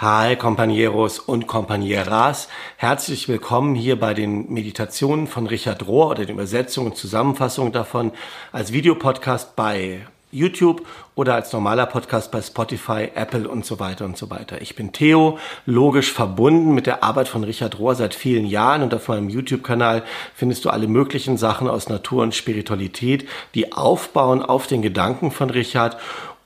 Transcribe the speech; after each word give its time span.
Hi, 0.00 0.36
Compañeros 0.36 1.18
und 1.18 1.48
Compañeras. 1.48 2.46
Herzlich 2.76 3.26
willkommen 3.26 3.74
hier 3.74 3.98
bei 3.98 4.14
den 4.14 4.48
Meditationen 4.48 5.26
von 5.26 5.48
Richard 5.48 5.88
Rohr 5.88 6.10
oder 6.10 6.24
den 6.24 6.36
Übersetzungen 6.36 6.92
und 6.92 6.96
Zusammenfassungen 6.96 7.72
davon 7.72 8.12
als 8.52 8.72
Videopodcast 8.72 9.56
bei 9.56 10.06
YouTube 10.30 10.86
oder 11.14 11.34
als 11.34 11.52
normaler 11.52 11.86
Podcast 11.86 12.30
bei 12.30 12.40
Spotify, 12.42 13.08
Apple 13.14 13.48
und 13.48 13.64
so 13.64 13.80
weiter 13.80 14.04
und 14.04 14.16
so 14.16 14.30
weiter. 14.30 14.60
Ich 14.60 14.76
bin 14.76 14.92
Theo, 14.92 15.38
logisch 15.66 16.12
verbunden 16.12 16.74
mit 16.74 16.86
der 16.86 17.02
Arbeit 17.02 17.26
von 17.26 17.42
Richard 17.42 17.78
Rohr 17.80 17.94
seit 17.94 18.14
vielen 18.14 18.46
Jahren 18.46 18.82
und 18.82 18.94
auf 18.94 19.08
meinem 19.08 19.28
YouTube-Kanal 19.28 20.04
findest 20.34 20.64
du 20.64 20.70
alle 20.70 20.86
möglichen 20.86 21.38
Sachen 21.38 21.68
aus 21.68 21.88
Natur 21.88 22.22
und 22.22 22.36
Spiritualität, 22.36 23.26
die 23.54 23.72
aufbauen 23.72 24.42
auf 24.42 24.68
den 24.68 24.82
Gedanken 24.82 25.32
von 25.32 25.50
Richard 25.50 25.96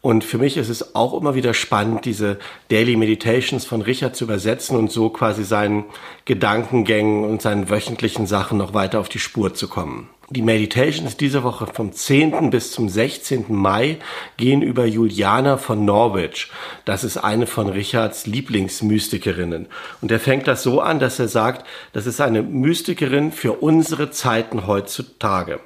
und 0.02 0.24
für 0.24 0.36
mich 0.36 0.56
ist 0.56 0.68
es 0.68 0.96
auch 0.96 1.14
immer 1.14 1.36
wieder 1.36 1.54
spannend, 1.54 2.04
diese 2.04 2.38
Daily 2.68 2.96
Meditations 2.96 3.64
von 3.64 3.82
Richard 3.82 4.16
zu 4.16 4.24
übersetzen 4.24 4.76
und 4.76 4.90
so 4.90 5.10
quasi 5.10 5.44
seinen 5.44 5.84
Gedankengängen 6.24 7.24
und 7.24 7.40
seinen 7.40 7.70
wöchentlichen 7.70 8.26
Sachen 8.26 8.58
noch 8.58 8.74
weiter 8.74 8.98
auf 8.98 9.08
die 9.08 9.20
Spur 9.20 9.54
zu 9.54 9.68
kommen. 9.68 10.08
Die 10.28 10.42
Meditations 10.42 11.16
diese 11.16 11.44
Woche 11.44 11.68
vom 11.68 11.92
10. 11.92 12.50
bis 12.50 12.72
zum 12.72 12.88
16. 12.88 13.44
Mai 13.48 13.98
gehen 14.38 14.62
über 14.62 14.86
Juliana 14.86 15.56
von 15.56 15.84
Norwich. 15.84 16.50
Das 16.84 17.04
ist 17.04 17.18
eine 17.18 17.46
von 17.46 17.68
Richards 17.68 18.26
Lieblingsmystikerinnen. 18.26 19.68
Und 20.00 20.10
er 20.10 20.18
fängt 20.18 20.48
das 20.48 20.64
so 20.64 20.80
an, 20.80 20.98
dass 20.98 21.20
er 21.20 21.28
sagt, 21.28 21.64
das 21.92 22.06
ist 22.06 22.20
eine 22.20 22.42
Mystikerin 22.42 23.30
für 23.30 23.52
unsere 23.52 24.10
Zeiten 24.10 24.66
heutzutage. 24.66 25.60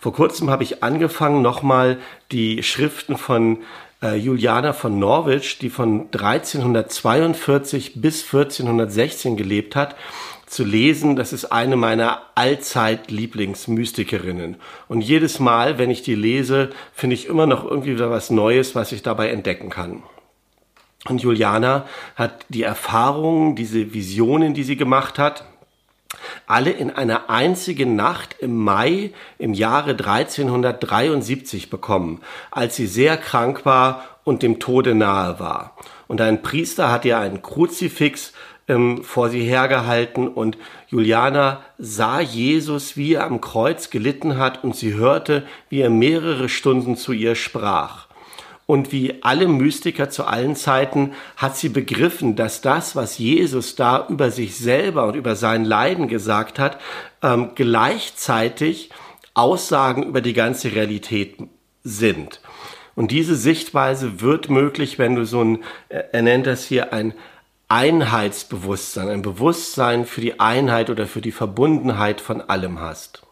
Vor 0.00 0.12
kurzem 0.12 0.50
habe 0.50 0.62
ich 0.62 0.82
angefangen, 0.82 1.42
nochmal 1.42 1.98
die 2.30 2.62
Schriften 2.62 3.16
von 3.16 3.58
äh, 4.02 4.16
Juliana 4.16 4.72
von 4.72 4.98
Norwich, 4.98 5.58
die 5.58 5.70
von 5.70 6.08
1342 6.12 8.00
bis 8.00 8.24
1416 8.24 9.36
gelebt 9.36 9.74
hat, 9.74 9.96
zu 10.46 10.64
lesen. 10.64 11.16
Das 11.16 11.32
ist 11.32 11.46
eine 11.46 11.76
meiner 11.76 12.22
allzeit 12.34 13.10
Lieblingsmystikerinnen. 13.10 14.56
Und 14.86 15.00
jedes 15.00 15.40
Mal, 15.40 15.78
wenn 15.78 15.90
ich 15.90 16.02
die 16.02 16.14
lese, 16.14 16.70
finde 16.92 17.14
ich 17.14 17.26
immer 17.26 17.46
noch 17.46 17.64
irgendwie 17.64 17.94
wieder 17.94 18.10
was 18.10 18.30
Neues, 18.30 18.74
was 18.74 18.92
ich 18.92 19.02
dabei 19.02 19.30
entdecken 19.30 19.68
kann. 19.68 20.02
Und 21.08 21.22
Juliana 21.22 21.86
hat 22.16 22.44
die 22.48 22.62
Erfahrungen, 22.62 23.56
diese 23.56 23.94
Visionen, 23.94 24.54
die 24.54 24.64
sie 24.64 24.76
gemacht 24.76 25.18
hat, 25.18 25.44
alle 26.46 26.70
in 26.70 26.90
einer 26.90 27.28
einzigen 27.28 27.94
Nacht 27.94 28.36
im 28.40 28.56
Mai 28.56 29.12
im 29.38 29.52
Jahre 29.52 29.90
1373 29.90 31.68
bekommen, 31.68 32.20
als 32.50 32.76
sie 32.76 32.86
sehr 32.86 33.16
krank 33.16 33.64
war 33.66 34.04
und 34.24 34.42
dem 34.42 34.58
Tode 34.58 34.94
nahe 34.94 35.38
war. 35.38 35.76
Und 36.06 36.20
ein 36.20 36.42
Priester 36.42 36.90
hat 36.90 37.04
ihr 37.04 37.18
einen 37.18 37.42
Kruzifix 37.42 38.32
ähm, 38.68 39.02
vor 39.04 39.28
sie 39.28 39.42
hergehalten 39.42 40.28
und 40.28 40.58
Juliana 40.88 41.62
sah 41.78 42.20
Jesus, 42.20 42.96
wie 42.96 43.14
er 43.14 43.24
am 43.24 43.40
Kreuz 43.40 43.90
gelitten 43.90 44.38
hat 44.38 44.64
und 44.64 44.76
sie 44.76 44.94
hörte, 44.94 45.46
wie 45.68 45.80
er 45.80 45.90
mehrere 45.90 46.48
Stunden 46.48 46.96
zu 46.96 47.12
ihr 47.12 47.34
sprach. 47.34 48.07
Und 48.68 48.92
wie 48.92 49.22
alle 49.22 49.48
Mystiker 49.48 50.10
zu 50.10 50.26
allen 50.26 50.54
Zeiten 50.54 51.14
hat 51.38 51.56
sie 51.56 51.70
begriffen, 51.70 52.36
dass 52.36 52.60
das, 52.60 52.94
was 52.94 53.16
Jesus 53.16 53.76
da 53.76 54.06
über 54.10 54.30
sich 54.30 54.58
selber 54.58 55.06
und 55.06 55.16
über 55.16 55.36
sein 55.36 55.64
Leiden 55.64 56.06
gesagt 56.06 56.58
hat, 56.58 56.78
ähm, 57.22 57.52
gleichzeitig 57.54 58.90
Aussagen 59.32 60.02
über 60.02 60.20
die 60.20 60.34
ganze 60.34 60.74
Realität 60.74 61.38
sind. 61.82 62.42
Und 62.94 63.10
diese 63.10 63.36
Sichtweise 63.36 64.20
wird 64.20 64.50
möglich, 64.50 64.98
wenn 64.98 65.14
du 65.14 65.24
so 65.24 65.42
ein, 65.42 65.64
äh, 65.88 66.02
er 66.12 66.20
nennt 66.20 66.46
das 66.46 66.66
hier 66.66 66.92
ein 66.92 67.14
Einheitsbewusstsein, 67.68 69.08
ein 69.08 69.22
Bewusstsein 69.22 70.04
für 70.04 70.20
die 70.20 70.40
Einheit 70.40 70.90
oder 70.90 71.06
für 71.06 71.22
die 71.22 71.32
Verbundenheit 71.32 72.20
von 72.20 72.42
allem 72.42 72.80
hast. 72.80 73.22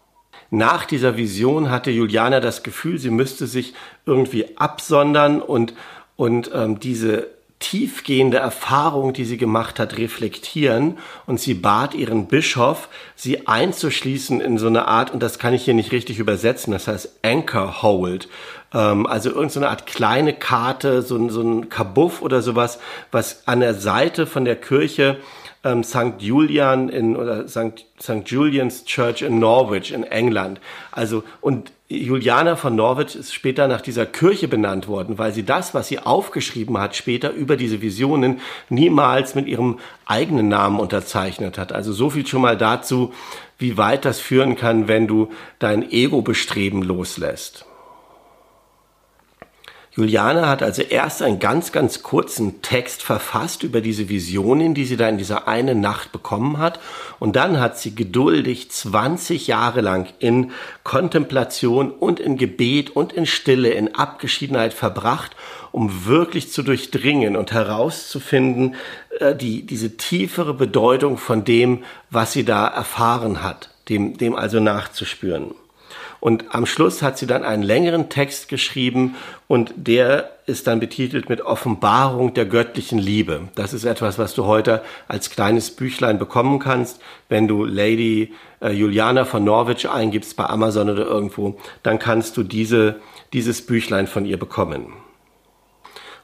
Nach 0.50 0.84
dieser 0.84 1.16
Vision 1.16 1.70
hatte 1.70 1.90
Juliana 1.90 2.40
das 2.40 2.62
Gefühl, 2.62 2.98
sie 2.98 3.10
müsste 3.10 3.46
sich 3.46 3.74
irgendwie 4.04 4.56
absondern 4.56 5.40
und, 5.40 5.74
und 6.16 6.50
ähm, 6.54 6.80
diese 6.80 7.28
tiefgehende 7.58 8.36
Erfahrung, 8.36 9.12
die 9.12 9.24
sie 9.24 9.38
gemacht 9.38 9.78
hat, 9.78 9.96
reflektieren. 9.96 10.98
Und 11.26 11.40
sie 11.40 11.54
bat 11.54 11.94
ihren 11.94 12.26
Bischof, 12.26 12.88
sie 13.14 13.46
einzuschließen 13.48 14.40
in 14.40 14.58
so 14.58 14.66
eine 14.66 14.86
Art, 14.86 15.10
und 15.10 15.22
das 15.22 15.38
kann 15.38 15.54
ich 15.54 15.64
hier 15.64 15.74
nicht 15.74 15.92
richtig 15.92 16.18
übersetzen, 16.18 16.72
das 16.72 16.86
heißt 16.86 17.20
Anchor 17.22 17.82
Hold. 17.82 18.28
Ähm, 18.74 19.06
also 19.06 19.30
irgendeine 19.30 19.70
Art 19.70 19.86
kleine 19.86 20.34
Karte, 20.34 21.02
so, 21.02 21.28
so 21.30 21.40
ein 21.40 21.68
Kabuff 21.68 22.20
oder 22.20 22.42
sowas, 22.42 22.78
was 23.10 23.48
an 23.48 23.60
der 23.60 23.74
Seite 23.74 24.26
von 24.26 24.44
der 24.44 24.56
Kirche 24.56 25.16
ähm, 25.66 25.82
St. 25.82 26.14
Julian 26.20 26.88
in 26.88 27.16
oder 27.16 27.48
St. 27.48 27.84
St. 28.00 28.22
Julian's 28.26 28.84
Church 28.84 29.22
in 29.22 29.38
Norwich 29.38 29.92
in 29.92 30.04
England. 30.04 30.60
Also 30.92 31.24
und 31.40 31.72
Juliana 31.88 32.56
von 32.56 32.74
Norwich 32.74 33.14
ist 33.14 33.32
später 33.32 33.68
nach 33.68 33.80
dieser 33.80 34.06
Kirche 34.06 34.48
benannt 34.48 34.88
worden, 34.88 35.18
weil 35.18 35.32
sie 35.32 35.44
das, 35.44 35.72
was 35.72 35.86
sie 35.86 36.00
aufgeschrieben 36.00 36.78
hat, 36.78 36.96
später 36.96 37.30
über 37.30 37.56
diese 37.56 37.80
Visionen 37.80 38.40
niemals 38.68 39.36
mit 39.36 39.46
ihrem 39.46 39.78
eigenen 40.04 40.48
Namen 40.48 40.80
unterzeichnet 40.80 41.58
hat. 41.58 41.72
Also 41.72 41.92
so 41.92 42.10
viel 42.10 42.26
schon 42.26 42.42
mal 42.42 42.56
dazu, 42.56 43.12
wie 43.58 43.76
weit 43.76 44.04
das 44.04 44.18
führen 44.18 44.56
kann, 44.56 44.88
wenn 44.88 45.06
du 45.06 45.30
dein 45.60 45.88
Ego-Bestreben 45.88 46.82
loslässt. 46.82 47.66
Juliane 49.96 50.46
hat 50.46 50.62
also 50.62 50.82
erst 50.82 51.22
einen 51.22 51.38
ganz, 51.38 51.72
ganz 51.72 52.02
kurzen 52.02 52.60
Text 52.60 53.02
verfasst 53.02 53.62
über 53.62 53.80
diese 53.80 54.10
Visionen, 54.10 54.74
die 54.74 54.84
sie 54.84 54.98
da 54.98 55.08
in 55.08 55.16
dieser 55.16 55.48
einen 55.48 55.80
Nacht 55.80 56.12
bekommen 56.12 56.58
hat. 56.58 56.80
Und 57.18 57.34
dann 57.34 57.58
hat 57.58 57.78
sie 57.78 57.94
geduldig 57.94 58.70
20 58.70 59.46
Jahre 59.46 59.80
lang 59.80 60.08
in 60.18 60.50
Kontemplation 60.84 61.90
und 61.90 62.20
in 62.20 62.36
Gebet 62.36 62.90
und 62.90 63.14
in 63.14 63.24
Stille, 63.24 63.70
in 63.70 63.94
Abgeschiedenheit 63.94 64.74
verbracht, 64.74 65.34
um 65.72 66.04
wirklich 66.04 66.52
zu 66.52 66.62
durchdringen 66.62 67.34
und 67.34 67.52
herauszufinden, 67.52 68.74
äh, 69.18 69.34
die, 69.34 69.64
diese 69.64 69.96
tiefere 69.96 70.52
Bedeutung 70.52 71.16
von 71.16 71.44
dem, 71.44 71.84
was 72.10 72.34
sie 72.34 72.44
da 72.44 72.66
erfahren 72.66 73.42
hat, 73.42 73.70
dem, 73.88 74.18
dem 74.18 74.36
also 74.36 74.60
nachzuspüren. 74.60 75.54
Und 76.20 76.54
am 76.54 76.66
Schluss 76.66 77.02
hat 77.02 77.18
sie 77.18 77.26
dann 77.26 77.44
einen 77.44 77.62
längeren 77.62 78.08
Text 78.08 78.48
geschrieben 78.48 79.16
und 79.48 79.72
der 79.76 80.30
ist 80.46 80.66
dann 80.66 80.80
betitelt 80.80 81.28
mit 81.28 81.40
Offenbarung 81.40 82.34
der 82.34 82.46
göttlichen 82.46 82.98
Liebe. 82.98 83.48
Das 83.54 83.72
ist 83.72 83.84
etwas, 83.84 84.18
was 84.18 84.34
du 84.34 84.44
heute 84.44 84.82
als 85.08 85.30
kleines 85.30 85.70
Büchlein 85.70 86.18
bekommen 86.18 86.58
kannst. 86.58 87.00
Wenn 87.28 87.48
du 87.48 87.64
Lady 87.64 88.34
äh, 88.60 88.70
Juliana 88.70 89.24
von 89.24 89.44
Norwich 89.44 89.88
eingibst 89.88 90.36
bei 90.36 90.46
Amazon 90.46 90.90
oder 90.90 91.04
irgendwo, 91.04 91.58
dann 91.82 91.98
kannst 91.98 92.36
du 92.36 92.42
diese, 92.42 93.00
dieses 93.32 93.66
Büchlein 93.66 94.06
von 94.06 94.24
ihr 94.24 94.38
bekommen. 94.38 94.92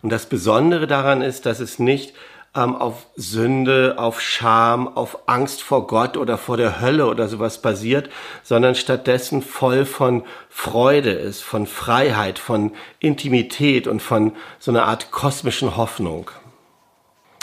Und 0.03 0.11
das 0.11 0.27
Besondere 0.27 0.87
daran 0.87 1.23
ist, 1.23 1.47
dass 1.47 1.61
es 1.61 1.79
nicht 1.79 2.15
ähm, 2.55 2.77
auf 2.77 3.07
Sünde, 3.17 3.95
auf 3.99 4.21
Scham, 4.21 4.89
auf 4.89 5.21
Angst 5.27 5.63
vor 5.63 5.87
Gott 5.87 6.17
oder 6.17 6.37
vor 6.37 6.57
der 6.57 6.81
Hölle 6.81 7.07
oder 7.07 7.29
sowas 7.29 7.63
basiert, 7.63 8.11
sondern 8.43 8.75
stattdessen 8.75 9.43
voll 9.43 9.85
von 9.85 10.23
Freude 10.49 11.13
ist, 11.13 11.43
von 11.43 11.67
Freiheit, 11.67 12.39
von 12.39 12.73
Intimität 12.99 13.87
und 13.87 14.03
von 14.03 14.33
so 14.59 14.71
einer 14.71 14.85
Art 14.85 15.11
kosmischen 15.11 15.77
Hoffnung. 15.77 16.31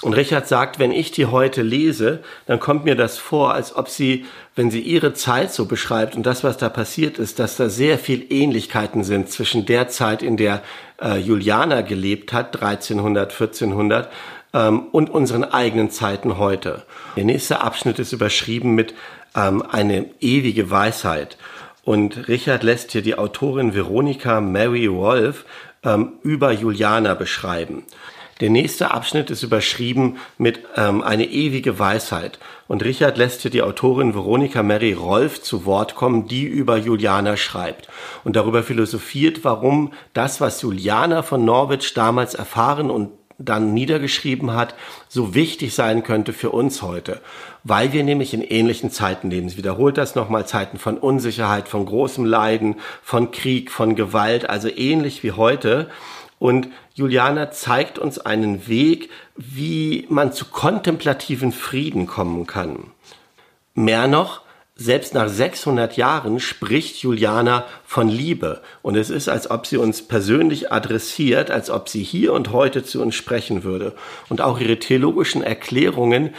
Und 0.02 0.14
Richard 0.14 0.48
sagt, 0.48 0.80
wenn 0.80 0.94
ich 0.94 1.12
die 1.12 1.26
heute 1.26 1.62
lese, 1.62 2.24
dann 2.46 2.62
kommt 2.62 2.86
mir 2.86 2.96
das 2.96 3.18
vor, 3.18 3.54
als 3.54 3.76
ob 3.76 3.90
sie, 3.90 4.26
wenn 4.56 4.72
sie 4.72 4.80
ihre 4.80 5.14
Zeit 5.14 5.52
so 5.52 5.66
beschreibt 5.66 6.16
und 6.16 6.26
das, 6.26 6.42
was 6.42 6.56
da 6.56 6.70
passiert 6.70 7.20
ist, 7.20 7.38
dass 7.38 7.58
da 7.58 7.68
sehr 7.68 8.00
viel 8.00 8.26
Ähnlichkeiten 8.30 9.04
sind 9.04 9.30
zwischen 9.30 9.66
der 9.66 9.90
Zeit, 9.90 10.24
in 10.24 10.38
der 10.38 10.64
äh, 11.02 11.18
Juliana 11.18 11.82
gelebt 11.82 12.32
hat, 12.32 12.56
1300, 12.56 13.34
1400, 13.34 14.10
ähm, 14.54 14.88
und 14.92 15.10
unseren 15.10 15.44
eigenen 15.44 15.90
Zeiten 15.90 16.38
heute. 16.38 16.84
Der 17.16 17.26
nächste 17.26 17.62
Abschnitt 17.62 18.00
ist 18.00 18.14
überschrieben 18.14 18.76
mit 18.76 18.94
ähm, 19.36 19.64
eine 19.70 20.10
ewige 20.20 20.70
Weisheit. 20.72 21.38
Und 21.84 22.28
Richard 22.28 22.64
lässt 22.64 22.92
hier 22.92 23.02
die 23.02 23.18
Autorin 23.18 23.74
Veronika 23.74 24.42
Mary 24.42 24.92
Wolf 24.92 25.46
ähm, 25.84 26.14
über 26.24 26.52
Juliana 26.52 27.14
beschreiben. 27.14 27.84
Der 28.40 28.50
nächste 28.50 28.92
Abschnitt 28.92 29.30
ist 29.30 29.44
überschrieben 29.44 30.18
mit 30.38 30.62
ähm, 30.78 31.02
eine 31.02 31.26
ewige 31.26 31.78
Weisheit. 31.78 32.40
Und 32.70 32.86
Richard 32.86 33.18
lässt 33.18 33.42
hier 33.42 33.52
die 33.52 33.62
Autorin 33.62 34.14
Veronika 34.14 34.64
Mary 34.64 34.94
Rolf 34.94 35.42
zu 35.42 35.66
Wort 35.66 35.96
kommen, 35.96 36.28
die 36.28 36.44
über 36.44 36.78
Juliana 36.78 37.36
schreibt 37.36 37.90
und 38.24 38.38
darüber 38.38 38.64
philosophiert, 38.64 39.44
warum 39.44 39.92
das, 40.14 40.40
was 40.40 40.62
Juliana 40.62 41.22
von 41.22 41.44
Norwich 41.44 41.94
damals 41.94 42.34
erfahren 42.34 42.90
und 42.90 43.12
dann 43.40 43.74
niedergeschrieben 43.74 44.54
hat, 44.54 44.76
so 45.08 45.34
wichtig 45.34 45.74
sein 45.74 46.04
könnte 46.04 46.34
für 46.34 46.52
uns 46.52 46.82
heute, 46.82 47.22
weil 47.64 47.94
wir 47.94 48.04
nämlich 48.04 48.34
in 48.34 48.44
ähnlichen 48.44 48.92
Zeiten 48.92 49.32
leben. 49.32 49.50
Sie 49.50 49.58
wiederholt 49.58 49.98
das 49.98 50.16
nochmal, 50.16 50.46
Zeiten 50.46 50.78
von 50.78 50.98
Unsicherheit, 50.98 51.68
von 51.68 51.86
großem 51.86 52.26
Leiden, 52.26 52.76
von 53.02 53.32
Krieg, 53.32 53.72
von 53.72 53.96
Gewalt, 53.96 54.50
also 54.50 54.68
ähnlich 54.70 55.24
wie 55.24 55.32
heute. 55.32 55.90
Und 56.38 56.68
Juliana 56.94 57.52
zeigt 57.52 57.98
uns 57.98 58.20
einen 58.20 58.68
Weg, 58.68 59.10
wie 59.36 60.06
man 60.10 60.32
zu 60.32 60.46
kontemplativen 60.46 61.52
Frieden 61.52 62.08
kommen 62.08 62.46
kann. 62.46 62.92
Mehr 63.74 64.08
noch, 64.08 64.42
selbst 64.80 65.14
nach 65.14 65.28
600 65.28 65.98
Jahren 65.98 66.40
spricht 66.40 67.04
Juliana 67.04 67.66
von 67.86 68.08
Liebe. 68.08 68.62
Und 68.82 68.96
es 68.96 69.10
ist, 69.10 69.28
als 69.28 69.52
ob 69.52 69.68
sie 69.68 69.76
uns 69.76 70.02
persönlich 70.02 70.72
adressiert, 70.72 71.52
als 71.52 71.70
ob 71.70 71.90
sie 71.90 72.02
hier 72.02 72.32
und 72.32 72.54
heute 72.54 72.84
zu 72.84 73.02
uns 73.02 73.14
sprechen 73.14 73.66
würde. 73.66 73.94
Und 74.30 74.40
auch 74.40 74.58
ihre 74.58 74.80
theologischen 74.80 75.44
Erklärungen 75.44 76.34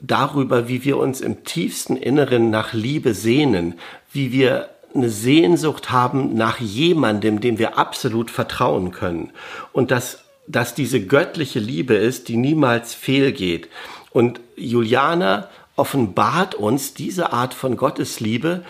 darüber, 0.00 0.68
wie 0.68 0.84
wir 0.84 0.96
uns 0.96 1.20
im 1.20 1.44
tiefsten 1.44 1.96
Inneren 1.96 2.48
nach 2.48 2.72
Liebe 2.72 3.12
sehnen, 3.12 3.74
wie 4.10 4.32
wir 4.32 4.70
eine 4.94 5.10
Sehnsucht 5.10 5.90
haben 5.90 6.34
nach 6.34 6.60
jemandem, 6.60 7.40
dem 7.40 7.58
wir 7.58 7.76
absolut 7.76 8.30
vertrauen 8.30 8.90
können. 8.92 9.32
Und 9.72 9.90
dass, 9.90 10.24
dass 10.46 10.74
diese 10.74 11.04
göttliche 11.04 11.58
Liebe 11.58 11.94
ist, 11.94 12.28
die 12.28 12.38
niemals 12.38 12.94
fehlgeht. 12.94 13.68
Und 14.12 14.40
Juliana 14.56 15.48
offenbart 15.82 16.54
uns 16.54 16.94
diese 16.94 17.32
Art 17.32 17.54
von 17.54 17.76
Gottesliebe 17.76 18.62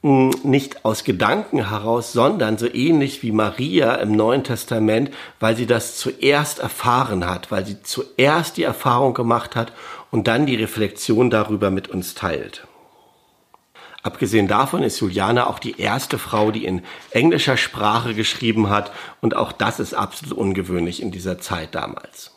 hm, 0.00 0.30
nicht 0.44 0.86
aus 0.86 1.04
Gedanken 1.04 1.68
heraus, 1.68 2.14
sondern 2.14 2.56
so 2.56 2.66
ähnlich 2.72 3.22
wie 3.22 3.32
Maria 3.32 3.96
im 3.96 4.12
Neuen 4.12 4.44
Testament, 4.44 5.10
weil 5.40 5.56
sie 5.56 5.66
das 5.66 5.98
zuerst 5.98 6.60
erfahren 6.60 7.28
hat, 7.28 7.50
weil 7.50 7.66
sie 7.66 7.82
zuerst 7.82 8.56
die 8.56 8.62
Erfahrung 8.62 9.12
gemacht 9.12 9.56
hat 9.56 9.74
und 10.10 10.26
dann 10.26 10.46
die 10.46 10.56
Reflexion 10.56 11.28
darüber 11.28 11.70
mit 11.70 11.88
uns 11.88 12.14
teilt. 12.14 12.66
Abgesehen 14.02 14.48
davon 14.48 14.82
ist 14.82 15.00
Juliana 15.00 15.46
auch 15.46 15.58
die 15.58 15.78
erste 15.78 16.18
Frau, 16.18 16.50
die 16.50 16.64
in 16.64 16.80
englischer 17.10 17.58
Sprache 17.58 18.14
geschrieben 18.14 18.70
hat 18.70 18.90
und 19.20 19.36
auch 19.36 19.52
das 19.52 19.80
ist 19.80 19.92
absolut 19.92 20.38
ungewöhnlich 20.38 21.02
in 21.02 21.10
dieser 21.10 21.38
Zeit 21.38 21.74
damals. 21.74 22.34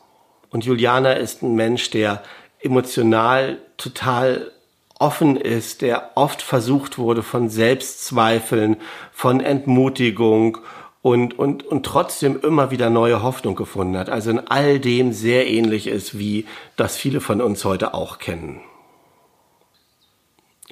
Und 0.50 0.66
Juliana 0.66 1.14
ist 1.14 1.44
ein 1.44 1.56
Mensch, 1.56 1.92
der 1.92 2.24
emotional 2.60 3.58
total 3.78 4.52
offen 5.00 5.38
ist, 5.38 5.82
der 5.82 6.12
oft 6.16 6.42
versucht 6.42 6.98
wurde 6.98 7.24
von 7.24 7.50
Selbstzweifeln, 7.50 8.78
von 9.12 9.42
Entmutigung 9.42 10.58
und, 11.02 11.38
und, 11.38 11.64
und 11.66 11.86
trotzdem 11.86 12.40
immer 12.42 12.72
wieder 12.72 12.90
neue 12.90 13.22
Hoffnung 13.22 13.56
gefunden 13.56 13.98
hat. 13.98 14.10
Also 14.10 14.32
in 14.32 14.48
all 14.48 14.80
dem 14.80 15.14
sehr 15.14 15.48
ähnlich 15.48 15.88
ist, 15.88 16.18
wie 16.18 16.46
das 16.76 16.98
viele 16.98 17.22
von 17.22 17.42
uns 17.42 17.64
heute 17.64 17.94
auch 17.94 18.18
kennen. 18.18 18.62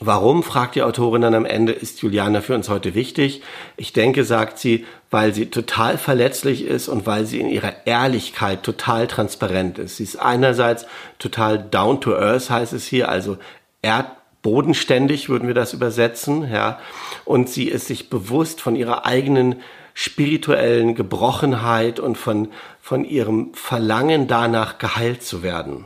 Warum, 0.02 0.44
fragt 0.44 0.76
die 0.76 0.84
Autorin 0.84 1.22
dann 1.22 1.36
am 1.36 1.46
Ende, 1.46 1.72
ist 1.72 2.02
Juliana 2.02 2.42
für 2.42 2.54
uns 2.54 2.68
heute 2.68 2.96
wichtig? 2.96 3.42
Ich 3.78 3.94
denke, 3.94 4.26
sagt 4.26 4.60
sie, 4.60 4.86
weil 5.10 5.34
sie 5.34 5.46
total 5.46 5.98
verletzlich 5.98 6.66
ist 6.66 6.90
und 6.90 7.06
weil 7.06 7.26
sie 7.26 7.40
in 7.40 7.48
ihrer 7.48 7.88
Ehrlichkeit 7.88 8.64
total 8.64 9.08
transparent 9.08 9.80
ist. 9.80 9.96
Sie 9.96 10.04
ist 10.04 10.18
einerseits 10.18 10.86
total 11.18 11.60
down 11.60 12.02
to 12.02 12.14
earth, 12.14 12.50
heißt 12.50 12.74
es 12.74 12.86
hier, 12.86 13.08
also 13.08 13.38
erdbodenständig 13.84 15.30
würden 15.30 15.48
wir 15.48 15.56
das 15.56 15.72
übersetzen, 15.72 16.52
ja. 16.52 16.78
Und 17.24 17.50
sie 17.50 17.70
ist 17.70 17.88
sich 17.88 18.10
bewusst 18.10 18.60
von 18.60 18.76
ihrer 18.76 19.06
eigenen 19.06 19.62
spirituellen 19.94 20.96
Gebrochenheit 20.96 22.02
und 22.02 22.18
von, 22.18 22.50
von 22.82 23.06
ihrem 23.06 23.54
Verlangen 23.54 24.28
danach 24.28 24.78
geheilt 24.78 25.24
zu 25.24 25.42
werden. 25.42 25.86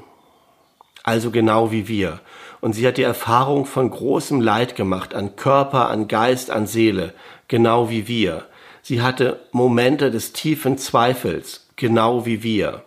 Also 1.04 1.30
genau 1.30 1.72
wie 1.72 1.88
wir 1.88 2.22
und 2.62 2.74
sie 2.74 2.88
hat 2.88 2.98
die 2.98 3.04
Erfahrung 3.04 3.66
von 3.66 3.90
großem 3.90 4.42
Leid 4.42 4.76
gemacht 4.76 5.14
an 5.16 5.36
Körper, 5.36 5.90
an 5.90 6.08
Geist, 6.08 6.52
an 6.52 6.68
Seele, 6.68 7.14
genau 7.48 7.90
wie 7.90 8.08
wir. 8.08 8.46
Sie 8.82 9.02
hatte 9.02 9.40
Momente 9.52 10.12
des 10.12 10.34
tiefen 10.34 10.78
Zweifels, 10.78 11.68
genau 11.76 12.26
wie 12.26 12.44
wir. 12.44 12.84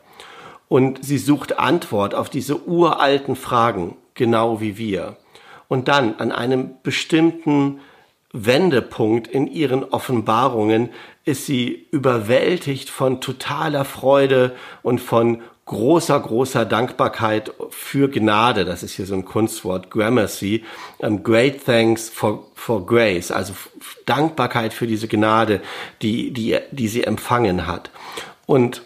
Und 0.69 1.05
sie 1.05 1.19
sucht 1.19 1.59
Antwort 1.59 2.15
auf 2.15 2.31
diese 2.31 2.67
uralten 2.67 3.37
Fragen, 3.37 3.97
genau 4.15 4.61
wie 4.61 4.79
wir. 4.79 5.17
Und 5.69 5.89
dann 5.89 6.17
an 6.17 6.33
einem 6.33 6.73
bestimmten 6.83 7.81
Wendepunkt 8.33 9.29
in 9.29 9.47
ihren 9.47 9.85
Offenbarungen 9.85 10.91
ist 11.25 11.47
sie 11.47 11.87
überwältigt 11.91 12.89
von 12.91 13.21
totaler 13.21 13.85
Freude 13.85 14.57
und 14.83 15.01
von 15.01 15.43
großer, 15.67 16.19
großer 16.19 16.65
Dankbarkeit 16.65 17.53
für 17.71 18.09
Gnade. 18.09 18.65
Das 18.65 18.83
ist 18.83 18.95
hier 18.95 19.07
so 19.07 19.15
ein 19.15 19.25
Kunstwort, 19.25 19.91
Gramercy. 19.91 20.65
Um, 20.99 21.23
great 21.23 21.65
thanks 21.65 22.09
for, 22.09 22.47
for 22.55 22.85
grace. 22.85 23.31
Also 23.31 23.55
Dankbarkeit 24.07 24.73
für 24.73 24.87
diese 24.87 25.09
Gnade, 25.09 25.61
die, 26.03 26.33
die, 26.33 26.59
die 26.71 26.89
sie 26.89 27.05
empfangen 27.05 27.67
hat. 27.67 27.91
Und 28.47 28.83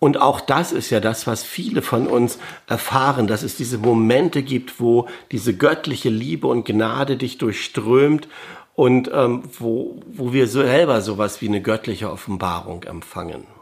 und 0.00 0.20
auch 0.20 0.40
das 0.40 0.70
ist 0.70 0.90
ja 0.90 1.00
das, 1.00 1.26
was 1.26 1.42
viele 1.42 1.82
von 1.82 2.06
uns 2.06 2.38
erfahren, 2.68 3.26
dass 3.26 3.42
es 3.42 3.56
diese 3.56 3.78
Momente 3.78 4.44
gibt, 4.44 4.78
wo 4.78 5.08
diese 5.32 5.56
göttliche 5.56 6.08
Liebe 6.08 6.46
und 6.46 6.64
Gnade 6.64 7.16
dich 7.16 7.38
durchströmt 7.38 8.28
und 8.76 9.10
ähm, 9.12 9.42
wo, 9.58 10.00
wo 10.06 10.32
wir 10.32 10.46
selber 10.46 11.00
sowas 11.00 11.40
wie 11.40 11.48
eine 11.48 11.60
göttliche 11.60 12.12
Offenbarung 12.12 12.84
empfangen. 12.84 13.57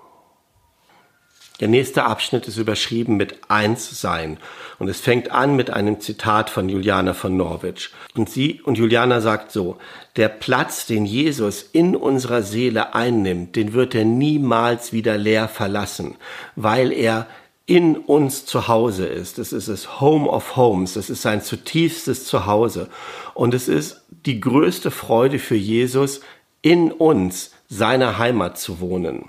Der 1.60 1.68
nächste 1.68 2.04
Abschnitt 2.04 2.46
ist 2.48 2.58
überschrieben 2.58 3.16
mit 3.16 3.38
Eins 3.48 4.00
sein. 4.00 4.38
Und 4.78 4.88
es 4.88 5.00
fängt 5.00 5.30
an 5.30 5.56
mit 5.56 5.70
einem 5.70 6.00
Zitat 6.00 6.50
von 6.50 6.68
Juliana 6.68 7.14
von 7.14 7.36
Norwich. 7.36 7.90
Und 8.14 8.28
sie 8.28 8.60
und 8.62 8.76
Juliana 8.76 9.22
sagt 9.22 9.52
so, 9.52 9.78
der 10.16 10.28
Platz, 10.28 10.86
den 10.86 11.06
Jesus 11.06 11.62
in 11.62 11.96
unserer 11.96 12.42
Seele 12.42 12.94
einnimmt, 12.94 13.56
den 13.56 13.72
wird 13.72 13.94
er 13.94 14.04
niemals 14.04 14.92
wieder 14.92 15.16
leer 15.16 15.48
verlassen, 15.48 16.16
weil 16.56 16.92
er 16.92 17.26
in 17.64 17.96
uns 17.96 18.46
zu 18.46 18.68
Hause 18.68 19.06
ist. 19.06 19.38
Es 19.38 19.52
ist 19.52 19.68
das 19.68 20.00
Home 20.00 20.28
of 20.28 20.56
Homes. 20.56 20.94
Es 20.96 21.10
ist 21.10 21.22
sein 21.22 21.42
zutiefstes 21.42 22.24
Zuhause. 22.26 22.88
Und 23.34 23.54
es 23.54 23.66
ist 23.66 24.02
die 24.10 24.40
größte 24.40 24.90
Freude 24.90 25.38
für 25.38 25.56
Jesus, 25.56 26.20
in 26.62 26.92
uns, 26.92 27.52
seiner 27.68 28.18
Heimat 28.18 28.58
zu 28.58 28.80
wohnen. 28.80 29.28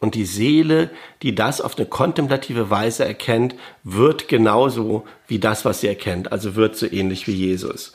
Und 0.00 0.14
die 0.14 0.24
Seele, 0.24 0.90
die 1.22 1.34
das 1.34 1.60
auf 1.60 1.76
eine 1.76 1.86
kontemplative 1.86 2.70
Weise 2.70 3.04
erkennt, 3.04 3.56
wird 3.82 4.28
genauso 4.28 5.06
wie 5.26 5.40
das, 5.40 5.64
was 5.64 5.80
sie 5.80 5.88
erkennt, 5.88 6.30
also 6.30 6.54
wird 6.54 6.76
so 6.76 6.86
ähnlich 6.86 7.26
wie 7.26 7.32
Jesus. 7.32 7.94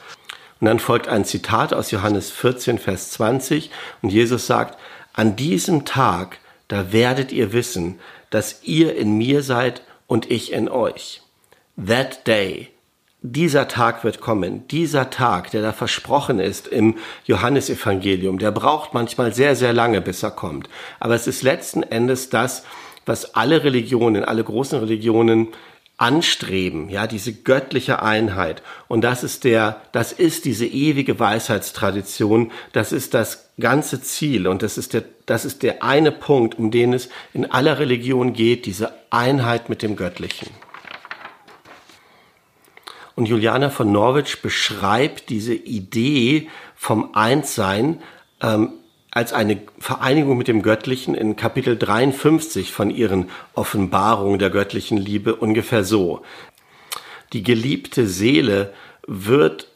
Und 0.60 0.68
dann 0.68 0.80
folgt 0.80 1.08
ein 1.08 1.26
Zitat 1.26 1.74
aus 1.74 1.92
Johannes 1.92 2.30
14, 2.32 2.78
Vers 2.78 3.12
20 3.12 3.72
und 4.02 4.10
Jesus 4.10 4.48
sagt, 4.48 4.78
an 5.14 5.36
diesem 5.36 5.86
Tag, 5.86 6.40
da 6.68 6.92
werdet 6.92 7.32
ihr 7.32 7.54
wissen, 7.54 8.00
dass 8.30 8.64
ihr 8.64 8.96
in 8.96 9.18
mir 9.18 9.44
seid 9.44 9.84
und 10.08 10.30
ich 10.30 10.52
in 10.52 10.68
euch. 10.68 11.22
That 11.78 12.28
day, 12.28 12.73
dieser 13.24 13.70
Tag 13.70 14.04
wird 14.04 14.20
kommen, 14.20 14.68
dieser 14.68 15.10
Tag, 15.10 15.50
der 15.52 15.62
da 15.62 15.72
versprochen 15.72 16.40
ist 16.40 16.68
im 16.68 16.96
Johannesevangelium, 17.26 18.38
der 18.38 18.52
braucht 18.52 18.94
manchmal 18.94 19.34
sehr, 19.34 19.56
sehr 19.56 19.72
lange, 19.72 20.02
bis 20.02 20.24
er 20.24 20.32
kommt. 20.32 20.70
Aber 21.00 21.16
es 21.16 21.26
ist 21.26 21.42
letzten 21.42 21.84
Endes 21.84 22.30
das, 22.30 22.64
was 23.06 23.34
alle 23.34 23.64
Religionen, 23.64 24.26
alle 24.26 24.44
großen 24.44 24.78
Religionen 24.78 25.48
anstreben, 25.98 26.90
ja, 26.90 27.08
diese 27.08 27.32
göttliche 27.32 28.02
Einheit. 28.02 28.62
Und 28.90 29.04
das 29.04 29.24
ist 29.24 29.46
der, 29.46 29.82
das 29.94 30.12
ist 30.12 30.44
diese 30.44 30.66
ewige 30.66 31.18
Weisheitstradition, 31.18 32.52
das 32.74 32.92
ist 32.92 33.14
das 33.14 33.52
ganze 33.58 34.02
Ziel 34.02 34.48
und 34.48 34.64
das 34.64 34.78
ist 34.78 34.94
der, 34.94 35.04
das 35.28 35.46
ist 35.46 35.64
der 35.64 35.82
eine 35.82 36.12
Punkt, 36.12 36.60
um 36.60 36.72
den 36.72 36.92
es 36.92 37.08
in 37.34 37.50
aller 37.50 37.80
Religion 37.80 38.34
geht, 38.34 38.66
diese 38.66 38.92
Einheit 39.12 39.70
mit 39.70 39.82
dem 39.82 39.96
Göttlichen. 39.96 40.50
Und 43.16 43.28
Juliana 43.28 43.70
von 43.70 43.92
Norwich 43.92 44.42
beschreibt 44.42 45.30
diese 45.30 45.54
Idee 45.54 46.50
vom 46.76 47.14
Einssein 47.14 48.02
ähm, 48.42 48.74
als 49.12 49.34
eine 49.34 49.62
Vereinigung 49.78 50.38
mit 50.38 50.48
dem 50.48 50.64
Göttlichen 50.64 51.14
in 51.14 51.36
Kapitel 51.36 51.78
53 51.78 52.72
von 52.72 52.90
ihren 52.90 53.30
Offenbarungen 53.54 54.40
der 54.40 54.50
göttlichen 54.50 54.98
Liebe 54.98 55.36
ungefähr 55.36 55.84
so. 55.84 56.24
Die 57.34 57.44
geliebte 57.44 58.08
Seele 58.08 58.74
wird 59.06 59.68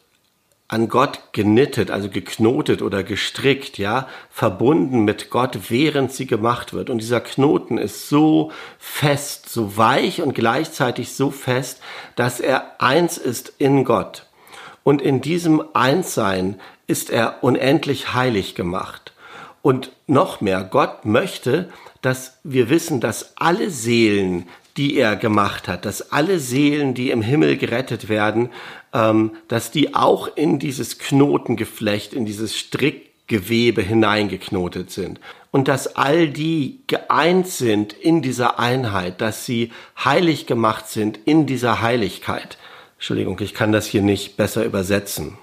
an 0.68 0.88
Gott 0.88 1.32
genittet, 1.32 1.90
also 1.90 2.10
geknotet 2.10 2.82
oder 2.82 3.02
gestrickt, 3.02 3.78
ja, 3.78 4.06
verbunden 4.30 5.04
mit 5.04 5.30
Gott, 5.30 5.70
während 5.70 6.12
sie 6.12 6.26
gemacht 6.26 6.74
wird. 6.74 6.90
Und 6.90 6.98
dieser 6.98 7.22
Knoten 7.22 7.78
ist 7.78 8.10
so 8.10 8.52
fest, 8.78 9.48
so 9.48 9.78
weich 9.78 10.20
und 10.20 10.34
gleichzeitig 10.34 11.14
so 11.14 11.30
fest, 11.30 11.80
dass 12.16 12.38
er 12.38 12.82
eins 12.82 13.16
ist 13.16 13.54
in 13.56 13.84
Gott. 13.84 14.26
Und 14.84 15.00
in 15.00 15.22
diesem 15.22 15.62
Einssein 15.72 16.60
ist 16.86 17.08
er 17.08 17.42
unendlich 17.42 18.12
heilig 18.12 18.54
gemacht. 18.54 19.12
Und 19.62 19.92
noch 20.06 20.42
mehr, 20.42 20.64
Gott 20.64 21.06
möchte, 21.06 21.70
dass 22.02 22.38
wir 22.44 22.68
wissen, 22.68 23.00
dass 23.00 23.36
alle 23.36 23.70
Seelen, 23.70 24.48
die 24.76 24.96
er 24.96 25.16
gemacht 25.16 25.66
hat, 25.66 25.84
dass 25.84 26.12
alle 26.12 26.38
Seelen, 26.38 26.94
die 26.94 27.10
im 27.10 27.20
Himmel 27.20 27.56
gerettet 27.56 28.08
werden, 28.08 28.50
ähm, 28.92 29.32
dass 29.48 29.70
die 29.70 29.94
auch 29.94 30.36
in 30.36 30.58
dieses 30.58 30.98
Knotengeflecht, 30.98 32.12
in 32.12 32.26
dieses 32.26 32.56
Strick 32.56 33.08
Gewebe 33.28 33.82
hineingeknotet 33.82 34.90
sind. 34.90 35.20
Und 35.50 35.68
dass 35.68 35.96
all 35.96 36.28
die 36.28 36.80
geeint 36.86 37.46
sind 37.46 37.92
in 37.92 38.22
dieser 38.22 38.58
Einheit, 38.58 39.20
dass 39.20 39.46
sie 39.46 39.70
heilig 40.02 40.46
gemacht 40.46 40.88
sind 40.88 41.18
in 41.26 41.46
dieser 41.46 41.80
Heiligkeit. 41.80 42.58
Entschuldigung, 42.96 43.38
ich 43.40 43.54
kann 43.54 43.70
das 43.70 43.86
hier 43.86 44.02
nicht 44.02 44.36
besser 44.36 44.64
übersetzen. 44.64 45.38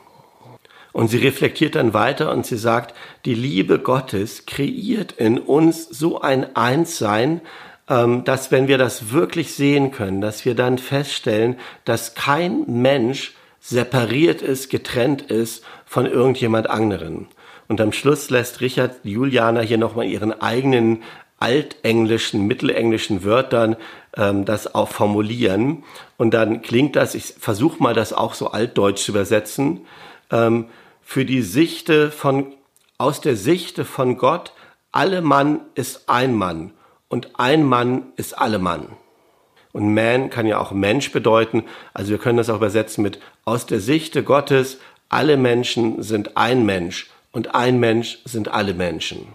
Und 0.92 1.10
sie 1.10 1.18
reflektiert 1.18 1.76
dann 1.76 1.94
weiter 1.94 2.32
und 2.32 2.46
sie 2.46 2.58
sagt, 2.58 2.96
die 3.26 3.34
Liebe 3.34 3.80
Gottes 3.80 4.46
kreiert 4.46 5.12
in 5.14 5.38
uns 5.38 5.84
so 5.86 6.22
ein 6.22 6.56
Einssein, 6.56 7.42
dass 7.88 8.52
wenn 8.52 8.68
wir 8.68 8.80
das 8.80 9.12
wirklich 9.12 9.54
sehen 9.54 9.92
können, 9.92 10.20
dass 10.20 10.44
wir 10.44 10.56
dann 10.56 10.80
feststellen, 10.80 11.58
dass 11.84 12.16
kein 12.16 12.64
Mensch 12.68 13.34
separiert 13.60 14.42
ist, 14.42 14.70
getrennt 14.70 15.24
ist 15.24 15.64
von 15.86 16.06
irgendjemand 16.06 16.70
anderen. 16.70 17.28
Und 17.68 17.82
am 17.82 17.92
Schluss 17.92 18.30
lässt 18.30 18.62
Richard 18.62 18.98
Juliana 19.04 19.62
hier 19.62 19.78
nochmal 19.78 20.06
ihren 20.06 20.40
eigenen 20.40 21.04
altenglischen, 21.40 22.48
mittelenglischen 22.48 23.24
Wörtern 23.24 23.76
ähm, 24.16 24.46
das 24.46 24.74
auch 24.74 24.90
formulieren. 24.90 25.84
Und 26.18 26.34
dann 26.34 26.62
klingt 26.62 26.96
das, 26.96 27.16
ich 27.16 27.36
versuche 27.40 27.82
mal 27.82 27.94
das 27.94 28.14
auch 28.14 28.36
so 28.36 28.52
altdeutsch 28.52 29.04
zu 29.04 29.12
übersetzen, 29.12 29.82
ähm, 30.32 30.66
für 31.02 31.26
die 31.26 31.42
Sichte 31.42 32.10
von, 32.12 32.54
aus 32.98 33.22
der 33.22 33.36
Sichte 33.36 33.84
von 33.84 34.18
Gott, 34.18 34.54
alle 34.92 35.22
Mann 35.22 35.60
ist 35.76 36.08
ein 36.08 36.34
Mann 36.34 36.72
und 37.10 37.40
ein 37.40 37.64
Mann 37.64 38.14
ist 38.16 38.38
alle 38.38 38.60
Mann. 38.60 38.88
Und 39.72 39.94
man 39.94 40.30
kann 40.30 40.48
ja 40.48 40.60
auch 40.60 40.72
Mensch 40.72 41.12
bedeuten. 41.12 41.64
Also 41.94 42.12
wir 42.12 42.18
können 42.18 42.38
das 42.38 42.50
auch 42.50 42.56
übersetzen 42.58 43.04
mit 43.04 43.20
aus 43.44 43.66
der 43.66 43.82
Sichte 43.82 44.24
Gottes, 44.24 44.80
alle 45.10 45.38
Menschen 45.38 46.02
sind 46.02 46.38
ein 46.38 46.66
Mensch 46.66 47.10
und 47.32 47.54
ein 47.54 47.80
Mensch 47.80 48.20
sind 48.26 48.48
alle 48.48 48.74
Menschen. 48.74 49.28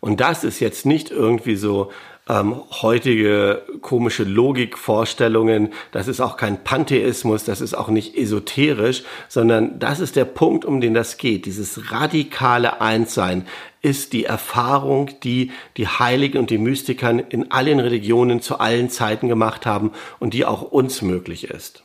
Und 0.00 0.20
das 0.20 0.44
ist 0.44 0.60
jetzt 0.60 0.84
nicht 0.84 1.10
irgendwie 1.10 1.56
so 1.56 1.90
ähm, 2.28 2.62
heutige 2.82 3.62
komische 3.80 4.24
Logikvorstellungen. 4.24 5.72
Das 5.90 6.08
ist 6.08 6.20
auch 6.20 6.36
kein 6.36 6.62
Pantheismus, 6.62 7.44
das 7.44 7.60
ist 7.60 7.74
auch 7.74 7.88
nicht 7.88 8.16
esoterisch, 8.16 9.02
sondern 9.28 9.78
das 9.78 10.00
ist 10.00 10.16
der 10.16 10.24
Punkt, 10.24 10.64
um 10.64 10.80
den 10.80 10.94
das 10.94 11.16
geht. 11.16 11.46
Dieses 11.46 11.90
radikale 11.90 12.80
Einssein 12.80 13.46
ist 13.80 14.12
die 14.12 14.24
Erfahrung, 14.24 15.10
die 15.24 15.50
die 15.76 15.88
Heiligen 15.88 16.38
und 16.38 16.50
die 16.50 16.58
Mystiker 16.58 17.10
in 17.30 17.50
allen 17.50 17.80
Religionen 17.80 18.40
zu 18.40 18.58
allen 18.58 18.88
Zeiten 18.88 19.28
gemacht 19.28 19.66
haben 19.66 19.90
und 20.20 20.34
die 20.34 20.44
auch 20.44 20.62
uns 20.62 21.02
möglich 21.02 21.50
ist 21.50 21.82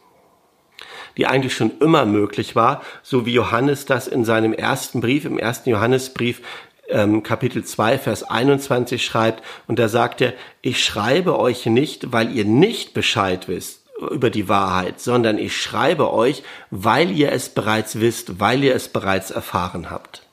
die 1.18 1.26
eigentlich 1.26 1.56
schon 1.56 1.72
immer 1.80 2.06
möglich 2.06 2.56
war, 2.56 2.82
so 3.02 3.26
wie 3.26 3.34
Johannes 3.34 3.86
das 3.86 4.08
in 4.08 4.24
seinem 4.24 4.54
ersten 4.54 5.02
Brief, 5.02 5.26
im 5.26 5.40
ersten 5.40 5.72
Johannesbrief 5.72 6.42
ähm, 6.90 7.24
Kapitel 7.24 7.64
2, 7.64 7.98
Vers 7.98 8.24
21 8.24 9.04
schreibt. 9.04 9.44
Und 9.68 9.80
da 9.80 9.88
sagt 9.88 10.22
er, 10.22 10.34
ich 10.62 10.84
schreibe 10.84 11.40
euch 11.40 11.66
nicht, 11.66 12.12
weil 12.12 12.32
ihr 12.32 12.46
nicht 12.46 12.94
Bescheid 12.94 13.48
wisst 13.48 13.84
über 14.12 14.30
die 14.30 14.48
Wahrheit, 14.48 15.00
sondern 15.00 15.38
ich 15.40 15.60
schreibe 15.60 16.14
euch, 16.14 16.44
weil 16.70 17.10
ihr 17.12 17.32
es 17.32 17.50
bereits 17.50 18.00
wisst, 18.00 18.40
weil 18.40 18.64
ihr 18.64 18.76
es 18.76 18.90
bereits 18.90 19.32
erfahren 19.32 19.90
habt. 19.90 20.24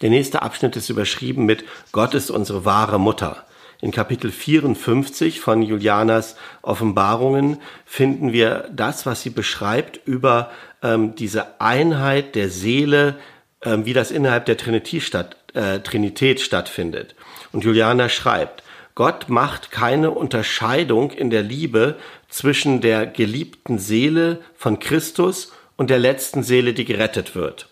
Der 0.00 0.10
nächste 0.10 0.42
Abschnitt 0.42 0.76
ist 0.76 0.88
überschrieben 0.88 1.46
mit 1.46 1.64
Gott 1.92 2.14
ist 2.14 2.30
unsere 2.30 2.64
wahre 2.64 2.98
Mutter. 2.98 3.44
In 3.80 3.90
Kapitel 3.90 4.30
54 4.30 5.40
von 5.40 5.60
Julianas 5.60 6.36
Offenbarungen 6.62 7.58
finden 7.84 8.32
wir 8.32 8.68
das, 8.72 9.04
was 9.04 9.22
sie 9.22 9.30
beschreibt 9.30 10.00
über 10.06 10.50
ähm, 10.82 11.14
diese 11.16 11.60
Einheit 11.60 12.34
der 12.34 12.48
Seele, 12.48 13.16
ähm, 13.62 13.84
wie 13.84 13.92
das 13.92 14.10
innerhalb 14.10 14.46
der 14.46 14.56
Trinität, 14.56 15.02
statt, 15.02 15.36
äh, 15.54 15.80
Trinität 15.80 16.40
stattfindet. 16.40 17.14
Und 17.52 17.64
Juliana 17.64 18.08
schreibt, 18.08 18.62
Gott 18.94 19.28
macht 19.28 19.72
keine 19.72 20.12
Unterscheidung 20.12 21.10
in 21.10 21.30
der 21.30 21.42
Liebe 21.42 21.96
zwischen 22.28 22.80
der 22.80 23.06
geliebten 23.06 23.78
Seele 23.78 24.40
von 24.54 24.78
Christus 24.78 25.52
und 25.76 25.90
der 25.90 25.98
letzten 25.98 26.42
Seele, 26.44 26.74
die 26.74 26.84
gerettet 26.84 27.34
wird. 27.34 27.68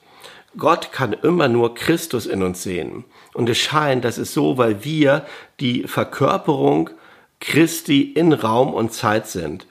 Gott 0.57 0.93
kann 0.93 1.13
immer 1.13 1.49
nur 1.49 1.75
Christus 1.75 2.27
in 2.27 2.43
uns 2.43 2.63
sehen. 2.63 3.05
Und 3.35 3.49
es 3.49 3.59
scheint, 3.59 4.05
das 4.05 4.19
ist 4.19 4.35
so, 4.35 4.59
weil 4.59 4.85
wir 4.85 5.25
die 5.61 5.85
Verkörperung 5.85 6.91
Christi 7.41 8.03
in 8.03 8.33
Raum 8.33 8.75
und 8.75 8.93
Zeit 8.93 9.29
sind. 9.29 9.67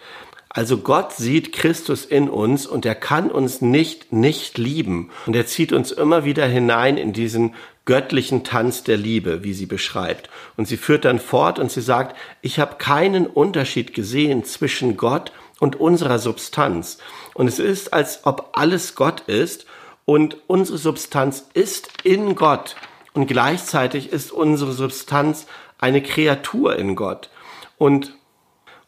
Also 0.50 0.80
Gott 0.80 1.14
sieht 1.14 1.54
Christus 1.54 2.04
in 2.04 2.30
uns 2.30 2.68
und 2.68 2.86
er 2.86 2.96
kann 2.96 3.32
uns 3.32 3.62
nicht 3.62 4.12
nicht 4.12 4.58
lieben. 4.58 5.10
Und 5.26 5.36
er 5.36 5.46
zieht 5.46 5.72
uns 5.72 5.92
immer 5.92 6.26
wieder 6.26 6.46
hinein 6.46 6.98
in 6.98 7.14
diesen 7.14 7.56
göttlichen 7.86 8.44
Tanz 8.44 8.84
der 8.84 8.98
Liebe, 8.98 9.44
wie 9.44 9.54
sie 9.54 9.66
beschreibt. 9.66 10.30
Und 10.58 10.68
sie 10.68 10.78
führt 10.78 11.06
dann 11.06 11.20
fort 11.20 11.60
und 11.60 11.72
sie 11.72 11.82
sagt, 11.82 12.16
ich 12.42 12.60
habe 12.60 12.76
keinen 12.76 13.28
Unterschied 13.28 13.94
gesehen 13.94 14.44
zwischen 14.44 14.98
Gott 14.98 15.32
und 15.60 15.80
unserer 15.80 16.20
Substanz. 16.20 17.00
Und 17.34 17.48
es 17.48 17.60
ist, 17.60 17.94
als 17.94 18.26
ob 18.26 18.50
alles 18.54 18.96
Gott 18.96 19.22
ist 19.22 19.66
und 20.06 20.38
unsere 20.48 20.78
Substanz 20.78 21.48
ist 21.54 21.90
in 22.04 22.36
Gott. 22.36 22.76
Und 23.14 23.28
gleichzeitig 23.28 24.12
ist 24.12 24.32
unsere 24.32 24.72
Substanz 24.72 25.48
eine 25.80 26.02
Kreatur 26.02 26.76
in 26.78 26.96
Gott. 26.96 27.30
Und, 27.78 28.16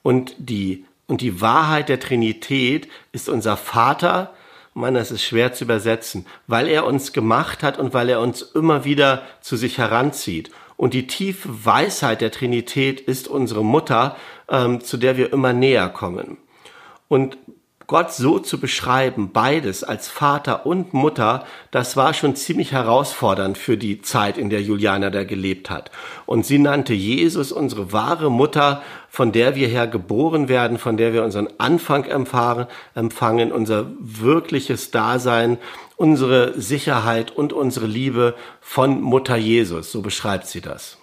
und 0.03 0.35
die 0.38 0.85
und 1.07 1.21
die 1.21 1.41
Wahrheit 1.41 1.89
der 1.89 2.00
Trinität 2.00 2.88
ist 3.12 3.29
unser 3.29 3.57
Vater, 3.57 4.33
Mann, 4.74 4.96
das 4.96 5.12
ist 5.12 5.24
schwer 5.24 5.53
zu 5.53 5.65
übersetzen, 5.65 6.25
weil 6.48 6.68
er 6.68 6.86
uns 6.86 7.13
gemacht 7.13 7.63
hat 7.63 7.77
und 7.77 7.94
weil 7.94 8.10
er 8.10 8.20
uns 8.20 8.42
immer 8.42 8.86
wieder 8.86 9.24
zu 9.42 9.56
sich 9.56 9.77
heranzieht. 9.77 10.51
Und 10.77 10.94
die 10.94 11.08
tiefe 11.08 11.65
Weisheit 11.65 12.22
der 12.22 12.32
Trinität 12.32 13.00
ist 13.00 13.27
unsere 13.27 13.63
Mutter, 13.63 14.18
ähm, 14.50 14.82
zu 14.82 14.98
der 14.98 15.18
wir 15.18 15.32
immer 15.32 15.53
näher 15.53 15.89
kommen. 15.89 16.38
Und 17.08 17.38
Gott 17.93 18.12
so 18.12 18.39
zu 18.39 18.59
beschreiben, 18.59 19.29
beides 19.33 19.83
als 19.83 20.07
Vater 20.07 20.65
und 20.65 20.95
Mutter, 20.95 21.45
das 21.69 21.95
war 21.95 22.15
schon 22.15 22.35
ziemlich 22.35 22.71
herausfordernd 22.71 23.55
für 23.55 23.77
die 23.77 24.01
Zeit, 24.01 24.39
in 24.39 24.50
der 24.50 24.63
Juliana 24.63 25.12
da 25.12 25.23
gelebt 25.25 25.69
hat. 25.69 25.91
Und 26.25 26.43
sie 26.43 26.57
nannte 26.57 26.95
Jesus 26.95 27.51
unsere 27.51 27.93
wahre 27.93 28.31
Mutter, 28.31 28.81
von 29.09 29.31
der 29.31 29.53
wir 29.53 29.67
her 29.67 29.85
geboren 29.85 30.50
werden, 30.50 30.79
von 30.79 30.97
der 30.97 31.13
wir 31.13 31.23
unseren 31.23 31.50
Anfang 31.59 32.05
empfangen, 32.05 32.65
empfangen 32.95 33.51
unser 33.51 33.91
wirkliches 34.00 34.89
Dasein, 34.89 35.59
unsere 35.95 36.59
Sicherheit 36.59 37.29
und 37.29 37.53
unsere 37.53 37.85
Liebe 37.85 38.33
von 38.59 39.03
Mutter 39.03 39.35
Jesus. 39.35 39.91
So 39.91 40.01
beschreibt 40.01 40.47
sie 40.47 40.62
das. 40.62 40.97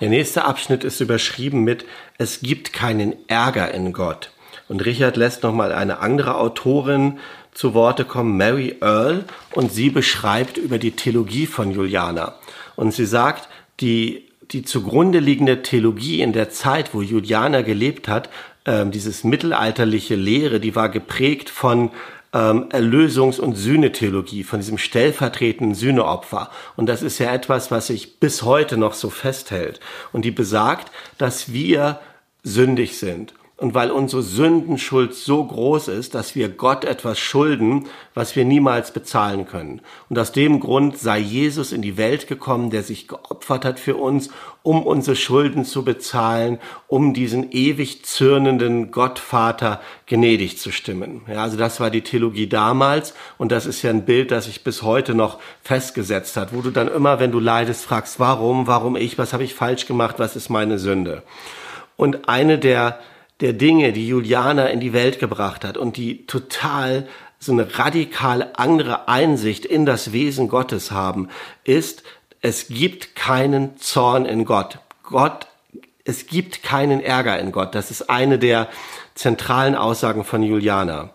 Der 0.00 0.08
nächste 0.08 0.46
Abschnitt 0.46 0.82
ist 0.82 1.00
überschrieben 1.00 1.62
mit 1.62 1.84
Es 2.18 2.40
gibt 2.40 2.72
keinen 2.72 3.14
Ärger 3.28 3.72
in 3.72 3.92
Gott. 3.92 4.32
Und 4.68 4.84
Richard 4.84 5.16
lässt 5.16 5.42
nochmal 5.42 5.72
eine 5.72 6.00
andere 6.00 6.36
Autorin 6.36 7.18
zu 7.52 7.72
Worte 7.72 8.04
kommen, 8.04 8.36
Mary 8.36 8.76
Earl, 8.80 9.24
und 9.52 9.72
sie 9.72 9.90
beschreibt 9.90 10.58
über 10.58 10.78
die 10.78 10.90
Theologie 10.90 11.46
von 11.46 11.70
Juliana. 11.70 12.34
Und 12.74 12.92
sie 12.92 13.06
sagt, 13.06 13.48
die, 13.80 14.24
die 14.50 14.62
zugrunde 14.62 15.20
liegende 15.20 15.62
Theologie 15.62 16.20
in 16.20 16.32
der 16.32 16.50
Zeit, 16.50 16.92
wo 16.92 17.00
Juliana 17.00 17.62
gelebt 17.62 18.08
hat, 18.08 18.28
äh, 18.64 18.84
dieses 18.86 19.24
mittelalterliche 19.24 20.16
Lehre, 20.16 20.60
die 20.60 20.74
war 20.74 20.88
geprägt 20.88 21.48
von 21.48 21.90
ähm, 22.34 22.68
Erlösungs- 22.70 23.40
und 23.40 23.54
Sühnetheologie, 23.54 24.42
von 24.42 24.60
diesem 24.60 24.76
stellvertretenden 24.76 25.74
Sühneopfer. 25.74 26.50
Und 26.76 26.86
das 26.86 27.02
ist 27.02 27.18
ja 27.18 27.32
etwas, 27.32 27.70
was 27.70 27.86
sich 27.86 28.18
bis 28.20 28.42
heute 28.42 28.76
noch 28.76 28.92
so 28.92 29.08
festhält. 29.08 29.80
Und 30.12 30.24
die 30.24 30.30
besagt, 30.32 30.92
dass 31.16 31.52
wir 31.52 32.00
sündig 32.42 32.98
sind 32.98 33.32
und 33.58 33.72
weil 33.72 33.90
unsere 33.90 34.22
Sündenschuld 34.22 35.14
so 35.14 35.42
groß 35.42 35.88
ist, 35.88 36.14
dass 36.14 36.34
wir 36.34 36.50
Gott 36.50 36.84
etwas 36.84 37.18
schulden, 37.18 37.86
was 38.12 38.36
wir 38.36 38.44
niemals 38.44 38.90
bezahlen 38.90 39.46
können. 39.46 39.80
Und 40.10 40.18
aus 40.18 40.32
dem 40.32 40.60
Grund 40.60 40.98
sei 40.98 41.18
Jesus 41.20 41.72
in 41.72 41.80
die 41.80 41.96
Welt 41.96 42.26
gekommen, 42.28 42.68
der 42.68 42.82
sich 42.82 43.08
geopfert 43.08 43.64
hat 43.64 43.80
für 43.80 43.96
uns, 43.96 44.28
um 44.62 44.82
unsere 44.82 45.16
Schulden 45.16 45.64
zu 45.64 45.84
bezahlen, 45.84 46.58
um 46.86 47.14
diesen 47.14 47.50
ewig 47.50 48.04
zürnenden 48.04 48.90
Gottvater 48.90 49.80
gnädig 50.04 50.58
zu 50.58 50.70
stimmen. 50.70 51.22
Ja, 51.26 51.42
also 51.42 51.56
das 51.56 51.80
war 51.80 51.88
die 51.88 52.02
Theologie 52.02 52.48
damals 52.48 53.14
und 53.38 53.52
das 53.52 53.64
ist 53.64 53.80
ja 53.80 53.88
ein 53.88 54.04
Bild, 54.04 54.32
das 54.32 54.44
sich 54.44 54.64
bis 54.64 54.82
heute 54.82 55.14
noch 55.14 55.38
festgesetzt 55.62 56.36
hat, 56.36 56.52
wo 56.52 56.60
du 56.60 56.70
dann 56.70 56.88
immer, 56.88 57.20
wenn 57.20 57.32
du 57.32 57.40
leidest, 57.40 57.86
fragst, 57.86 58.20
warum, 58.20 58.66
warum 58.66 58.96
ich, 58.96 59.16
was 59.16 59.32
habe 59.32 59.44
ich 59.44 59.54
falsch 59.54 59.86
gemacht, 59.86 60.16
was 60.18 60.36
ist 60.36 60.50
meine 60.50 60.78
Sünde? 60.78 61.22
Und 61.96 62.28
eine 62.28 62.58
der 62.58 62.98
der 63.40 63.52
Dinge, 63.52 63.92
die 63.92 64.08
Juliana 64.08 64.66
in 64.66 64.80
die 64.80 64.92
Welt 64.92 65.18
gebracht 65.18 65.64
hat 65.64 65.76
und 65.76 65.96
die 65.96 66.26
total 66.26 67.06
so 67.38 67.52
eine 67.52 67.78
radikal 67.78 68.50
andere 68.54 69.08
Einsicht 69.08 69.64
in 69.66 69.84
das 69.84 70.12
Wesen 70.12 70.48
Gottes 70.48 70.90
haben, 70.90 71.28
ist, 71.64 72.02
es 72.40 72.68
gibt 72.68 73.14
keinen 73.14 73.76
Zorn 73.78 74.24
in 74.24 74.44
Gott. 74.44 74.78
Gott, 75.02 75.46
es 76.04 76.26
gibt 76.26 76.62
keinen 76.62 77.00
Ärger 77.00 77.38
in 77.38 77.52
Gott. 77.52 77.74
Das 77.74 77.90
ist 77.90 78.08
eine 78.08 78.38
der 78.38 78.68
zentralen 79.14 79.74
Aussagen 79.74 80.24
von 80.24 80.42
Juliana. 80.42 81.10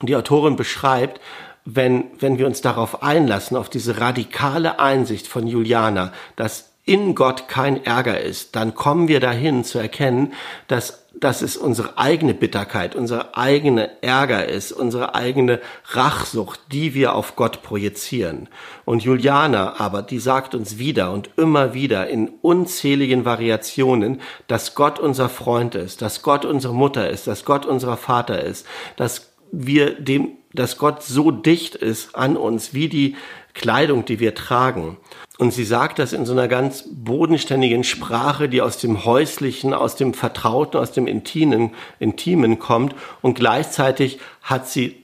Und 0.00 0.08
die 0.08 0.16
Autorin 0.16 0.56
beschreibt, 0.56 1.20
wenn, 1.64 2.04
wenn 2.18 2.38
wir 2.38 2.46
uns 2.46 2.60
darauf 2.60 3.02
einlassen, 3.02 3.56
auf 3.56 3.68
diese 3.68 4.00
radikale 4.00 4.80
Einsicht 4.80 5.26
von 5.26 5.46
Juliana, 5.46 6.12
dass 6.36 6.70
in 6.84 7.14
Gott 7.14 7.48
kein 7.48 7.84
Ärger 7.84 8.18
ist, 8.18 8.56
dann 8.56 8.74
kommen 8.74 9.08
wir 9.08 9.20
dahin 9.20 9.62
zu 9.62 9.78
erkennen, 9.78 10.32
dass, 10.66 11.04
dass 11.20 11.42
es 11.42 11.56
unsere 11.56 11.98
eigene 11.98 12.34
Bitterkeit, 12.34 12.94
unser 12.94 13.36
eigene 13.36 14.02
Ärger 14.02 14.46
ist, 14.48 14.72
unsere 14.72 15.14
eigene 15.14 15.60
Rachsucht, 15.90 16.60
die 16.72 16.94
wir 16.94 17.14
auf 17.14 17.36
Gott 17.36 17.62
projizieren. 17.62 18.48
Und 18.84 19.02
Juliana 19.02 19.78
aber, 19.78 20.02
die 20.02 20.18
sagt 20.18 20.54
uns 20.54 20.78
wieder 20.78 21.12
und 21.12 21.30
immer 21.36 21.74
wieder 21.74 22.08
in 22.08 22.28
unzähligen 22.42 23.24
Variationen, 23.24 24.20
dass 24.46 24.74
Gott 24.74 24.98
unser 24.98 25.28
Freund 25.28 25.74
ist, 25.74 26.02
dass 26.02 26.22
Gott 26.22 26.44
unsere 26.44 26.74
Mutter 26.74 27.10
ist, 27.10 27.26
dass 27.26 27.44
Gott 27.44 27.66
unser 27.66 27.96
Vater 27.96 28.42
ist, 28.42 28.66
dass 28.96 29.27
wir 29.52 29.94
dem, 29.94 30.32
dass 30.52 30.78
Gott 30.78 31.02
so 31.02 31.30
dicht 31.30 31.74
ist 31.74 32.14
an 32.14 32.36
uns, 32.36 32.74
wie 32.74 32.88
die 32.88 33.16
Kleidung, 33.54 34.04
die 34.04 34.20
wir 34.20 34.34
tragen. 34.34 34.96
Und 35.38 35.52
sie 35.52 35.64
sagt 35.64 35.98
das 35.98 36.12
in 36.12 36.26
so 36.26 36.32
einer 36.32 36.48
ganz 36.48 36.84
bodenständigen 36.90 37.84
Sprache, 37.84 38.48
die 38.48 38.60
aus 38.60 38.78
dem 38.78 39.04
Häuslichen, 39.04 39.74
aus 39.74 39.96
dem 39.96 40.14
Vertrauten, 40.14 40.80
aus 40.80 40.92
dem 40.92 41.06
Intimen, 41.06 41.70
Intimen 41.98 42.58
kommt. 42.58 42.94
Und 43.22 43.34
gleichzeitig 43.34 44.18
hat 44.42 44.68
sie 44.68 44.96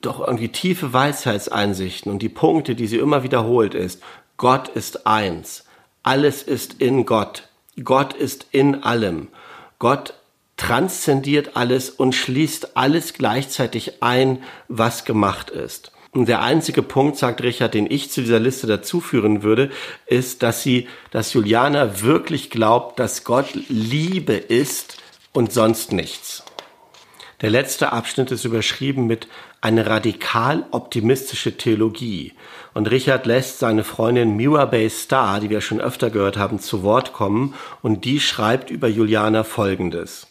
doch 0.00 0.20
irgendwie 0.20 0.48
tiefe 0.48 0.92
Weisheitseinsichten. 0.92 2.10
Und 2.10 2.20
die 2.20 2.28
Punkte, 2.28 2.74
die 2.74 2.86
sie 2.86 2.98
immer 2.98 3.22
wiederholt, 3.22 3.74
ist, 3.74 4.02
Gott 4.36 4.68
ist 4.68 5.06
eins. 5.06 5.64
Alles 6.02 6.42
ist 6.42 6.80
in 6.80 7.04
Gott. 7.04 7.48
Gott 7.82 8.14
ist 8.14 8.46
in 8.52 8.82
allem. 8.82 9.28
Gott 9.78 10.14
transzendiert 10.56 11.56
alles 11.56 11.90
und 11.90 12.14
schließt 12.14 12.76
alles 12.76 13.14
gleichzeitig 13.14 14.02
ein, 14.02 14.42
was 14.68 15.04
gemacht 15.04 15.50
ist. 15.50 15.92
Und 16.12 16.28
der 16.28 16.42
einzige 16.42 16.82
Punkt, 16.82 17.16
sagt 17.16 17.42
Richard, 17.42 17.74
den 17.74 17.90
ich 17.90 18.12
zu 18.12 18.20
dieser 18.20 18.38
Liste 18.38 18.68
dazuführen 18.68 19.42
würde, 19.42 19.70
ist, 20.06 20.44
dass 20.44 20.62
sie, 20.62 20.86
dass 21.10 21.32
Juliana 21.32 22.02
wirklich 22.02 22.50
glaubt, 22.50 23.00
dass 23.00 23.24
Gott 23.24 23.48
Liebe 23.68 24.34
ist 24.34 24.98
und 25.32 25.52
sonst 25.52 25.92
nichts. 25.92 26.44
Der 27.40 27.50
letzte 27.50 27.92
Abschnitt 27.92 28.30
ist 28.30 28.44
überschrieben 28.44 29.08
mit 29.08 29.26
eine 29.60 29.86
radikal 29.86 30.66
optimistische 30.70 31.56
Theologie. 31.56 32.32
Und 32.74 32.90
Richard 32.90 33.26
lässt 33.26 33.58
seine 33.58 33.82
Freundin 33.82 34.36
Mirabay 34.36 34.88
Starr, 34.88 35.40
die 35.40 35.50
wir 35.50 35.60
schon 35.60 35.80
öfter 35.80 36.10
gehört 36.10 36.36
haben, 36.36 36.60
zu 36.60 36.84
Wort 36.84 37.12
kommen 37.12 37.54
und 37.82 38.04
die 38.04 38.20
schreibt 38.20 38.70
über 38.70 38.86
Juliana 38.86 39.42
Folgendes. 39.42 40.28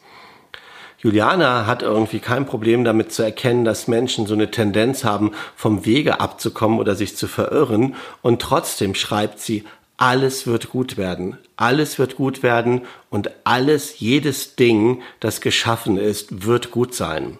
Juliana 1.03 1.65
hat 1.67 1.81
irgendwie 1.81 2.19
kein 2.19 2.45
Problem 2.45 2.85
damit 2.85 3.11
zu 3.11 3.23
erkennen, 3.23 3.65
dass 3.65 3.89
Menschen 3.89 4.25
so 4.25 4.33
eine 4.33 4.51
Tendenz 4.51 5.03
haben, 5.03 5.31
vom 5.53 5.85
Wege 5.85 6.21
abzukommen 6.21 6.79
oder 6.79 6.95
sich 6.95 7.17
zu 7.17 7.27
verirren. 7.27 7.95
Und 8.21 8.41
trotzdem 8.41 8.95
schreibt 8.95 9.41
sie, 9.41 9.65
alles 9.97 10.47
wird 10.47 10.69
gut 10.69 10.95
werden. 10.95 11.37
Alles 11.57 11.99
wird 11.99 12.15
gut 12.15 12.41
werden 12.41 12.83
und 13.09 13.31
alles, 13.43 13.99
jedes 13.99 14.55
Ding, 14.55 15.01
das 15.19 15.41
geschaffen 15.41 15.97
ist, 15.97 16.45
wird 16.45 16.71
gut 16.71 16.95
sein. 16.95 17.37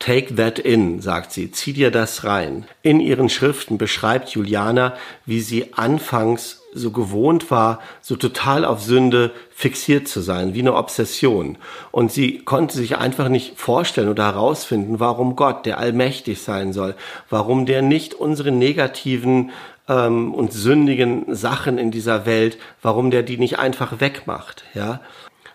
Take 0.00 0.34
that 0.34 0.58
in, 0.58 1.00
sagt 1.00 1.30
sie, 1.30 1.52
zieh 1.52 1.72
dir 1.72 1.92
das 1.92 2.24
rein. 2.24 2.66
In 2.82 2.98
ihren 2.98 3.28
Schriften 3.28 3.78
beschreibt 3.78 4.30
Juliana, 4.30 4.94
wie 5.26 5.40
sie 5.40 5.74
anfangs 5.74 6.59
so 6.72 6.90
gewohnt 6.90 7.50
war, 7.50 7.80
so 8.00 8.16
total 8.16 8.64
auf 8.64 8.82
Sünde 8.82 9.32
fixiert 9.50 10.08
zu 10.08 10.20
sein, 10.20 10.54
wie 10.54 10.60
eine 10.60 10.74
Obsession. 10.74 11.58
Und 11.90 12.12
sie 12.12 12.38
konnte 12.38 12.76
sich 12.76 12.96
einfach 12.96 13.28
nicht 13.28 13.58
vorstellen 13.58 14.08
oder 14.08 14.24
herausfinden, 14.24 15.00
warum 15.00 15.36
Gott, 15.36 15.66
der 15.66 15.78
allmächtig 15.78 16.42
sein 16.42 16.72
soll, 16.72 16.94
warum 17.28 17.66
der 17.66 17.82
nicht 17.82 18.14
unsere 18.14 18.52
negativen 18.52 19.50
ähm, 19.88 20.32
und 20.34 20.52
sündigen 20.52 21.34
Sachen 21.34 21.78
in 21.78 21.90
dieser 21.90 22.26
Welt, 22.26 22.58
warum 22.82 23.10
der 23.10 23.22
die 23.22 23.38
nicht 23.38 23.58
einfach 23.58 24.00
wegmacht, 24.00 24.64
ja 24.74 25.00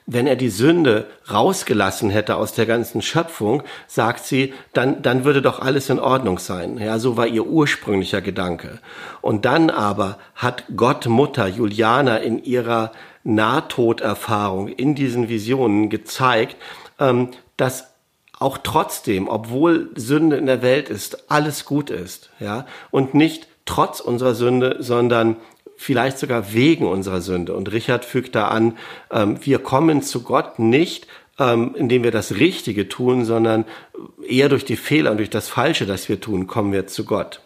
wenn 0.08 0.28
er 0.28 0.36
die 0.36 0.50
Sünde 0.50 1.08
rausgelassen 1.32 2.10
hätte 2.10 2.36
aus 2.36 2.54
der 2.54 2.66
ganzen 2.66 3.02
Schöpfung, 3.02 3.64
sagt 3.88 4.26
sie, 4.26 4.54
dann, 4.74 5.02
dann 5.02 5.26
würde 5.26 5.42
doch 5.42 5.60
alles 5.60 5.90
in 5.90 6.00
Ordnung 6.00 6.38
sein. 6.38 6.78
Ja, 6.78 7.00
so 7.00 7.18
war 7.18 7.26
ihr 7.26 7.46
ursprünglicher 7.46 8.22
Gedanke. 8.22 8.80
Und 9.22 9.46
dann 9.46 9.70
aber 9.70 10.20
hat 10.36 10.66
Gott 10.76 11.08
Mutter 11.08 11.48
Juliana 11.48 12.18
in 12.18 12.44
ihrer 12.44 12.92
Nahtoderfahrung, 13.24 14.68
in 14.68 14.94
diesen 14.94 15.28
Visionen 15.28 15.90
gezeigt, 15.90 16.58
ähm, 17.00 17.30
dass 17.58 17.96
auch 18.38 18.60
trotzdem, 18.60 19.28
obwohl 19.28 19.90
Sünde 19.96 20.36
in 20.36 20.46
der 20.46 20.62
Welt 20.62 20.90
ist, 20.90 21.32
alles 21.32 21.66
gut 21.66 21.90
ist, 21.90 22.30
ja, 22.40 22.68
und 22.92 23.14
nicht 23.16 23.48
trotz 23.66 24.00
unserer 24.00 24.36
Sünde, 24.36 24.78
sondern 24.80 25.38
vielleicht 25.78 26.18
sogar 26.18 26.54
wegen 26.54 26.88
unserer 26.88 27.22
Sünde. 27.22 27.54
Und 27.54 27.72
Richard 27.72 28.06
fügt 28.06 28.36
da 28.36 28.48
an, 28.48 28.78
ähm, 29.12 29.38
wir 29.44 29.60
kommen 29.60 30.02
zu 30.02 30.24
Gott 30.24 30.60
nicht, 30.60 31.08
ähm, 31.38 31.76
indem 31.76 32.04
wir 32.04 32.12
das 32.12 32.36
Richtige 32.36 32.88
tun, 32.88 33.26
sondern 33.26 33.66
eher 34.28 34.50
durch 34.50 34.66
die 34.66 34.78
Fehler 34.78 35.12
und 35.12 35.18
durch 35.18 35.30
das 35.30 35.50
Falsche, 35.50 35.86
das 35.86 36.08
wir 36.08 36.22
tun, 36.22 36.48
kommen 36.48 36.72
wir 36.72 36.88
zu 36.88 37.06
Gott. 37.06 37.42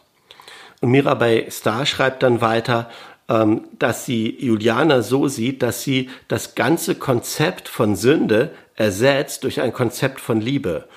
Und 0.81 0.91
Mirabai 0.91 1.47
Starr 1.49 1.85
schreibt 1.85 2.23
dann 2.23 2.41
weiter, 2.41 2.89
ähm, 3.27 3.65
dass 3.77 4.05
sie 4.05 4.37
Juliana 4.39 5.01
so 5.01 5.27
sieht, 5.27 5.61
dass 5.61 5.83
sie 5.83 6.09
das 6.27 6.55
ganze 6.55 6.95
Konzept 6.95 7.67
von 7.67 7.95
Sünde 7.95 8.51
ersetzt 8.75 9.43
durch 9.43 9.61
ein 9.61 9.73
Konzept 9.73 10.19
von 10.19 10.39
Liebe. 10.39 10.87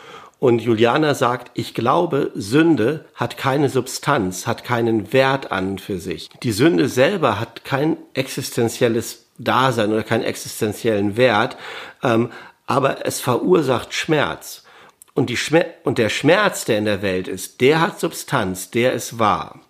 Und 0.42 0.60
Juliana 0.60 1.14
sagt, 1.14 1.52
ich 1.54 1.72
glaube, 1.72 2.32
Sünde 2.34 3.04
hat 3.14 3.36
keine 3.36 3.68
Substanz, 3.68 4.48
hat 4.48 4.64
keinen 4.64 5.12
Wert 5.12 5.52
an 5.52 5.78
für 5.78 6.00
sich. 6.00 6.30
Die 6.42 6.50
Sünde 6.50 6.88
selber 6.88 7.38
hat 7.38 7.64
kein 7.64 7.96
existenzielles 8.14 9.26
Dasein 9.38 9.92
oder 9.92 10.02
keinen 10.02 10.24
existenziellen 10.24 11.16
Wert, 11.16 11.56
ähm, 12.02 12.32
aber 12.66 13.06
es 13.06 13.20
verursacht 13.20 13.94
Schmerz. 13.94 14.64
Und, 15.14 15.30
die 15.30 15.36
Schmer 15.36 15.64
und 15.84 15.98
der 15.98 16.08
Schmerz, 16.08 16.64
der 16.64 16.78
in 16.78 16.86
der 16.86 17.02
Welt 17.02 17.28
ist, 17.28 17.60
der 17.60 17.80
hat 17.80 18.00
Substanz, 18.00 18.72
der 18.72 18.94
ist 18.94 19.20
wahr. 19.20 19.60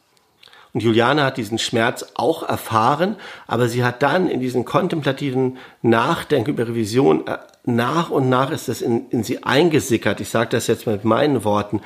Und 0.73 0.83
Juliane 0.83 1.23
hat 1.25 1.37
diesen 1.37 1.59
Schmerz 1.59 2.07
auch 2.15 2.49
erfahren, 2.49 3.17
aber 3.47 3.69
sie 3.69 3.85
hat 3.85 4.03
dann 4.03 4.27
in 4.27 4.41
diesen 4.41 4.65
kontemplativen 4.65 5.59
Nachdenken 5.83 6.49
über 6.49 6.67
Revision 6.67 7.27
äh, 7.27 7.37
nach 7.65 8.11
und 8.11 8.29
nach 8.29 8.51
ist 8.51 8.69
das 8.69 8.83
in, 8.83 9.09
in 9.11 9.23
sie 9.23 9.45
eingesickert. 9.45 10.21
Ich 10.21 10.29
sage 10.29 10.51
das 10.51 10.67
jetzt 10.67 10.87
mit 10.87 11.05
meinen 11.05 11.45
Worten. 11.45 11.81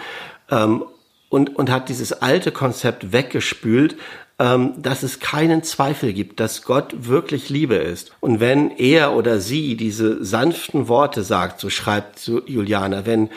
Ähm, 0.51 0.85
und, 1.29 1.57
und 1.57 1.71
hat 1.71 1.89
dieses 1.89 2.13
alte 2.13 2.53
Konzept 2.53 3.13
weggespült, 3.13 3.97
ähm, 4.39 4.75
dass 4.77 5.03
es 5.03 5.19
keinen 5.19 5.63
Zweifel 5.63 6.13
gibt, 6.13 6.41
dass 6.41 6.61
Gott 6.63 7.07
wirklich 7.07 7.49
Liebe 7.49 7.77
ist. 7.77 8.13
Und 8.21 8.39
wenn 8.41 8.71
er 8.71 9.15
oder 9.15 9.41
sie 9.41 9.77
diese 9.77 10.23
sanften 10.25 10.89
Worte 10.89 11.23
sagt, 11.23 11.61
so 11.61 11.71
schreibt 11.71 12.27
Juliana, 12.27 13.07
wenn 13.07 13.31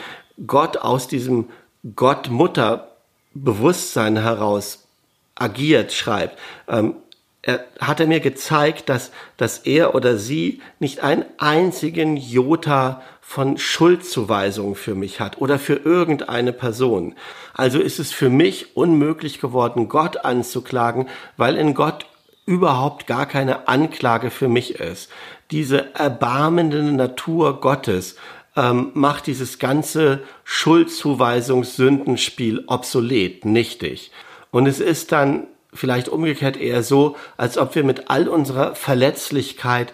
Gott 0.46 0.76
aus 0.76 1.08
diesem 1.08 1.48
Gott-Mutter-Bewusstsein 1.96 4.18
heraus 4.18 4.86
agiert, 5.34 5.92
schreibt, 5.92 6.38
ähm, 6.68 6.96
er, 7.42 7.64
hat 7.80 8.00
er 8.00 8.06
mir 8.06 8.20
gezeigt, 8.20 8.88
dass, 8.88 9.10
dass 9.36 9.58
er 9.58 9.94
oder 9.94 10.16
sie 10.18 10.60
nicht 10.78 11.00
einen 11.00 11.24
einzigen 11.38 12.16
Jota 12.16 13.02
von 13.20 13.58
Schuldzuweisungen 13.58 14.74
für 14.74 14.94
mich 14.94 15.20
hat 15.20 15.40
oder 15.40 15.58
für 15.58 15.76
irgendeine 15.76 16.52
Person. 16.52 17.14
Also 17.54 17.78
ist 17.78 17.98
es 17.98 18.12
für 18.12 18.28
mich 18.28 18.76
unmöglich 18.76 19.40
geworden, 19.40 19.88
Gott 19.88 20.24
anzuklagen, 20.24 21.08
weil 21.36 21.56
in 21.56 21.74
Gott 21.74 22.06
überhaupt 22.44 23.06
gar 23.06 23.26
keine 23.26 23.68
Anklage 23.68 24.30
für 24.30 24.48
mich 24.48 24.74
ist. 24.74 25.10
Diese 25.50 25.94
erbarmende 25.94 26.82
Natur 26.82 27.60
Gottes 27.60 28.16
ähm, 28.56 28.90
macht 28.94 29.28
dieses 29.28 29.58
ganze 29.58 30.22
Schuldzuweisungssündenspiel 30.44 32.64
obsolet, 32.66 33.44
nichtig. 33.44 34.10
Und 34.50 34.66
es 34.66 34.80
ist 34.80 35.12
dann 35.12 35.46
vielleicht 35.72 36.08
umgekehrt 36.08 36.56
eher 36.56 36.82
so, 36.82 37.16
als 37.36 37.58
ob 37.58 37.74
wir 37.74 37.84
mit 37.84 38.10
all 38.10 38.28
unserer 38.28 38.74
Verletzlichkeit 38.74 39.92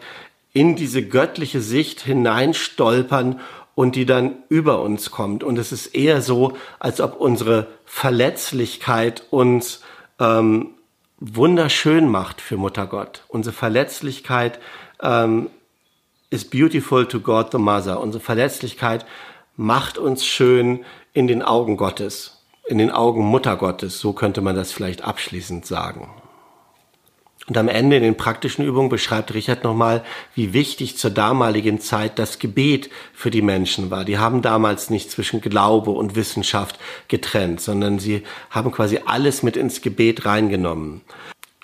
in 0.53 0.77
diese 0.77 1.03
göttliche 1.03 1.61
Sicht 1.61 2.01
hineinstolpern 2.01 3.41
und 3.75 3.95
die 3.95 4.07
dann 4.07 4.37
über 4.49 4.81
uns 4.81 5.11
kommt. 5.11 5.45
Und 5.45 5.59
es 5.59 5.71
ist 5.71 5.89
eher 5.89 6.23
so, 6.23 6.57
als 6.79 7.01
ob 7.01 7.21
unsere 7.21 7.67
Verletzlichkeit 7.85 9.25
uns 9.31 9.83
ähm, 10.19 10.71
wunderschön 11.19 12.09
macht 12.09 12.41
für 12.41 12.57
Mutter 12.57 12.87
Gott. 12.87 13.25
Unsere 13.29 13.55
Verletzlichkeit 13.55 14.59
ähm, 15.03 15.51
is 16.31 16.45
beautiful 16.45 17.07
to 17.07 17.21
God 17.21 17.53
the 17.53 17.59
Mother. 17.59 18.01
Unsere 18.01 18.25
Verletzlichkeit 18.25 19.05
macht 19.57 19.99
uns 19.99 20.25
schön 20.25 20.85
in 21.13 21.27
den 21.27 21.43
Augen 21.43 21.77
Gottes 21.77 22.36
in 22.69 22.79
den 22.79 22.91
Augen 22.91 23.25
Mutter 23.25 23.57
Gottes, 23.57 23.99
so 23.99 24.13
könnte 24.13 24.41
man 24.41 24.57
das 24.57 24.73
vielleicht 24.73 25.03
abschließend 25.03 25.67
sagen. 25.67 26.11
Und 27.49 27.57
am 27.59 27.69
Ende 27.69 27.97
in 27.97 28.03
den 28.03 28.17
praktischen 28.17 28.65
Übungen 28.65 28.89
beschreibt 28.89 29.33
Richard 29.33 29.63
nochmal, 29.63 30.03
wie 30.35 30.53
wichtig 30.53 30.99
zur 30.99 31.13
damaligen 31.13 31.81
Zeit 31.81 32.19
das 32.19 32.41
Gebet 32.41 32.91
für 33.15 33.31
die 33.31 33.43
Menschen 33.43 33.91
war. 33.93 34.05
Die 34.05 34.19
haben 34.19 34.43
damals 34.43 34.91
nicht 34.91 35.13
zwischen 35.13 35.41
Glaube 35.41 35.93
und 35.93 36.17
Wissenschaft 36.17 36.77
getrennt, 37.07 37.61
sondern 37.61 38.01
sie 38.01 38.25
haben 38.51 38.73
quasi 38.73 39.01
alles 39.07 39.45
mit 39.45 39.57
ins 39.57 39.81
Gebet 39.81 40.27
reingenommen. 40.27 41.03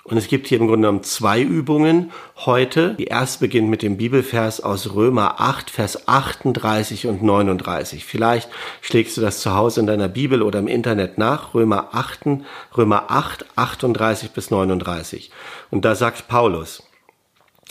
Und 0.05 0.17
es 0.17 0.27
gibt 0.27 0.47
hier 0.47 0.59
im 0.59 0.67
Grunde 0.67 0.87
genommen 0.87 1.03
zwei 1.03 1.41
Übungen 1.41 2.11
heute. 2.45 2.95
Die 2.95 3.05
erste 3.05 3.39
beginnt 3.39 3.69
mit 3.69 3.81
dem 3.81 3.95
Bibelvers 3.95 4.59
aus 4.59 4.93
Römer 4.93 5.39
8, 5.39 5.69
Vers 5.69 6.09
38 6.09 7.07
und 7.07 7.23
39. 7.23 8.03
Vielleicht 8.03 8.49
schlägst 8.81 9.15
du 9.15 9.21
das 9.21 9.39
zu 9.39 9.55
Hause 9.55 9.79
in 9.79 9.87
deiner 9.87 10.09
Bibel 10.09 10.41
oder 10.41 10.59
im 10.59 10.67
Internet 10.67 11.17
nach. 11.17 11.53
Römer 11.53 11.89
8, 11.93 12.41
Römer 12.75 13.05
8, 13.11 13.45
38 13.55 14.31
bis 14.31 14.51
39. 14.51 15.31
Und 15.71 15.85
da 15.85 15.95
sagt 15.95 16.27
Paulus, 16.27 16.83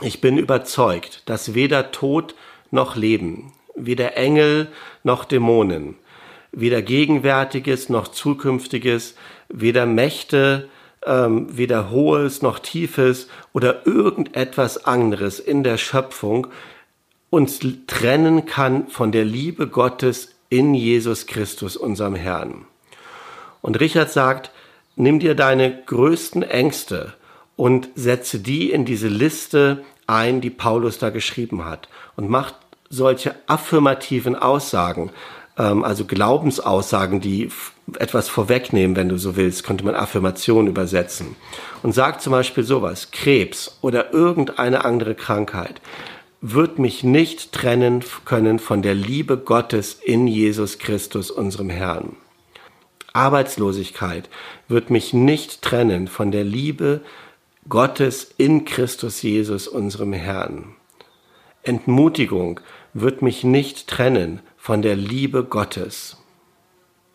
ich 0.01 0.23
bin 0.23 0.39
überzeugt, 0.39 1.23
dass 1.27 1.55
weder 1.55 1.91
Tod 1.93 2.35
noch 2.71 2.97
Leben, 2.97 3.53
weder 3.77 4.17
Engel 4.17 4.69
noch 5.03 5.27
Dämonen, 5.27 5.97
weder 6.51 6.81
Gegenwärtiges 6.81 7.91
noch 7.91 8.09
Zukünftiges, 8.09 9.17
weder 9.51 9.85
Mächte 9.85 10.71
ähm, 11.07 11.57
weder 11.57 11.91
Hohes 11.91 12.43
noch 12.43 12.59
Tiefes 12.59 13.29
oder 13.53 13.87
irgendetwas 13.87 14.85
anderes 14.85 15.41
in 15.41 15.63
der 15.63 15.77
Schöpfung 15.77 16.49
uns 17.31 17.61
trennen 17.87 18.45
kann 18.45 18.89
von 18.89 19.11
der 19.11 19.25
Liebe 19.25 19.67
Gottes 19.67 20.35
in 20.51 20.75
Jesus 20.75 21.27
Christus, 21.27 21.79
unserem 21.79 22.15
Herrn. 22.15 22.67
Und 23.63 23.81
Richard 23.81 24.11
sagt, 24.11 24.51
nimm 24.97 25.19
dir 25.19 25.35
deine 25.35 25.83
größten 25.87 26.43
Ängste 26.43 27.15
und 27.57 27.89
setze 27.95 28.41
die 28.41 28.71
in 28.71 28.85
diese 28.85 29.09
Liste 29.09 29.83
ein, 30.07 30.43
die 30.43 30.51
Paulus 30.51 30.99
da 30.99 31.09
geschrieben 31.09 31.65
hat 31.65 31.89
und 32.17 32.29
mach 32.29 32.53
solche 32.91 33.35
affirmativen 33.47 34.37
Aussagen, 34.37 35.11
ähm, 35.59 35.85
also 35.85 36.05
Glaubensaussagen, 36.05 37.21
die 37.21 37.51
etwas 37.99 38.29
vorwegnehmen, 38.29 38.97
wenn 38.97 39.09
du 39.09 39.19
so 39.19 39.37
willst, 39.37 39.65
könnte 39.65 39.85
man 39.85 39.95
Affirmation 39.95 40.67
übersetzen. 40.67 41.37
Und 41.83 41.93
sagt 41.93 42.23
zum 42.23 42.33
Beispiel 42.33 42.65
sowas, 42.65 43.11
Krebs 43.11 43.79
oder 43.81 44.13
irgendeine 44.13 44.85
andere 44.85 45.15
Krankheit 45.15 45.81
wird 46.41 46.79
mich 46.79 47.05
nicht 47.05 47.53
trennen 47.53 48.03
können 48.25 48.59
von 48.59 48.83
der 48.83 48.95
Liebe 48.95 49.37
Gottes 49.39 49.95
in 49.95 50.27
Jesus 50.27 50.79
Christus, 50.79 51.31
unserem 51.31 51.71
Herrn. 51.71 52.17
Arbeitslosigkeit 53.13 54.29
wird 54.69 54.91
mich 54.91 55.13
nicht 55.13 55.63
trennen 55.63 56.09
von 56.09 56.33
der 56.33 56.45
Liebe 56.45 57.03
Gottes 57.69 58.35
in 58.39 58.65
Christus 58.65 59.23
Jesus, 59.23 59.69
unserem 59.69 60.13
Herrn. 60.13 60.75
Entmutigung 61.63 62.59
wird 62.93 63.23
mich 63.23 63.45
nicht 63.45 63.87
trennen 63.87 64.41
von 64.63 64.81
der 64.81 64.95
Liebe 64.95 65.43
Gottes. 65.43 66.19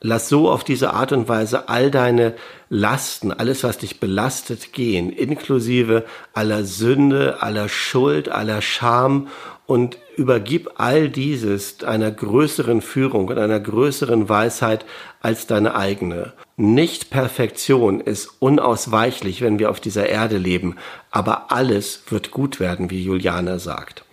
Lass 0.02 0.28
so 0.28 0.52
auf 0.52 0.66
diese 0.66 0.94
Art 0.94 1.14
und 1.14 1.30
Weise 1.30 1.70
all 1.70 1.90
deine 1.90 2.36
Lasten, 2.68 3.32
alles, 3.32 3.64
was 3.64 3.78
dich 3.78 4.02
belastet, 4.02 4.74
gehen, 4.74 5.10
inklusive 5.10 6.04
aller 6.34 6.66
Sünde, 6.66 7.42
aller 7.42 7.70
Schuld, 7.70 8.28
aller 8.28 8.62
Scham 8.62 9.30
und 9.66 9.98
übergib 10.18 10.72
all 10.76 11.08
dieses 11.08 11.86
einer 11.86 12.12
größeren 12.12 12.82
Führung 12.82 13.30
und 13.30 13.38
einer 13.38 13.62
größeren 13.62 14.28
Weisheit 14.28 14.84
als 15.22 15.48
deine 15.48 15.74
eigene. 15.74 16.34
Nicht 16.58 17.12
Perfektion 17.12 18.02
ist 18.02 18.30
unausweichlich, 18.40 19.40
wenn 19.40 19.58
wir 19.58 19.70
auf 19.70 19.80
dieser 19.80 20.10
Erde 20.10 20.38
leben, 20.38 20.76
aber 21.12 21.50
alles 21.54 22.04
wird 22.10 22.32
gut 22.32 22.60
werden, 22.60 22.92
wie 22.92 23.02
Juliana 23.02 23.58
sagt. 23.58 24.04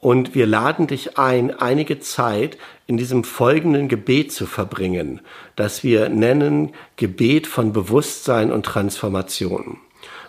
Und 0.00 0.34
wir 0.34 0.46
laden 0.46 0.86
dich 0.86 1.18
ein, 1.18 1.50
einige 1.58 1.98
Zeit 1.98 2.56
in 2.86 2.96
diesem 2.96 3.24
folgenden 3.24 3.88
Gebet 3.88 4.32
zu 4.32 4.46
verbringen, 4.46 5.20
das 5.56 5.82
wir 5.82 6.08
nennen 6.08 6.72
Gebet 6.96 7.46
von 7.46 7.72
Bewusstsein 7.72 8.52
und 8.52 8.64
Transformation. 8.64 9.78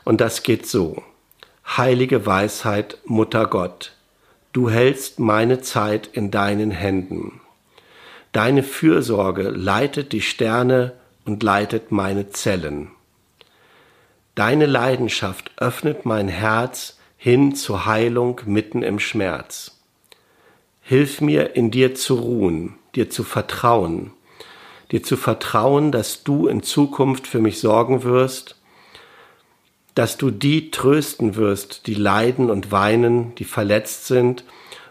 Und 0.03 0.21
das 0.21 0.43
geht 0.43 0.65
so. 0.65 1.03
Heilige 1.77 2.25
Weisheit, 2.25 2.97
Mutter 3.05 3.45
Gott, 3.45 3.93
du 4.53 4.71
hältst 4.71 5.19
meine 5.19 5.62
Zeit 5.62 6.08
in 6.08 6.32
deinen 6.32 6.71
Händen. 6.71 7.41
Deine 8.32 8.63
Fürsorge 8.63 9.43
leitet 9.49 10.12
die 10.12 10.21
Sterne 10.21 10.93
und 11.25 11.43
leitet 11.43 11.91
meine 11.91 12.29
Zellen. 12.29 12.89
Deine 14.36 14.65
Leidenschaft 14.65 15.51
öffnet 15.58 16.05
mein 16.05 16.27
Herz 16.27 16.98
hin 17.21 17.53
zur 17.53 17.86
Heilung 17.86 18.39
mitten 18.45 18.82
im 18.82 18.97
Schmerz. 18.97 19.77
Hilf 20.82 21.19
mir, 21.19 21.53
in 21.58 21.69
dir 21.69 21.93
zu 21.93 22.15
ruhen, 22.15 22.75
dir 22.95 23.10
zu 23.10 23.25
vertrauen, 23.25 24.12
dir 24.91 25.03
zu 25.03 25.17
vertrauen, 25.17 25.91
dass 25.91 26.23
du 26.23 26.47
in 26.47 26.63
Zukunft 26.63 27.27
für 27.27 27.39
mich 27.39 27.60
sorgen 27.60 28.03
wirst, 28.03 28.55
dass 29.95 30.15
du 30.15 30.32
die 30.32 30.71
trösten 30.71 31.36
wirst, 31.36 31.88
die 31.88 31.93
leiden 31.93 32.49
und 32.49 32.71
weinen, 32.71 33.36
die 33.36 33.43
verletzt 33.43 34.08
sind 34.08 34.45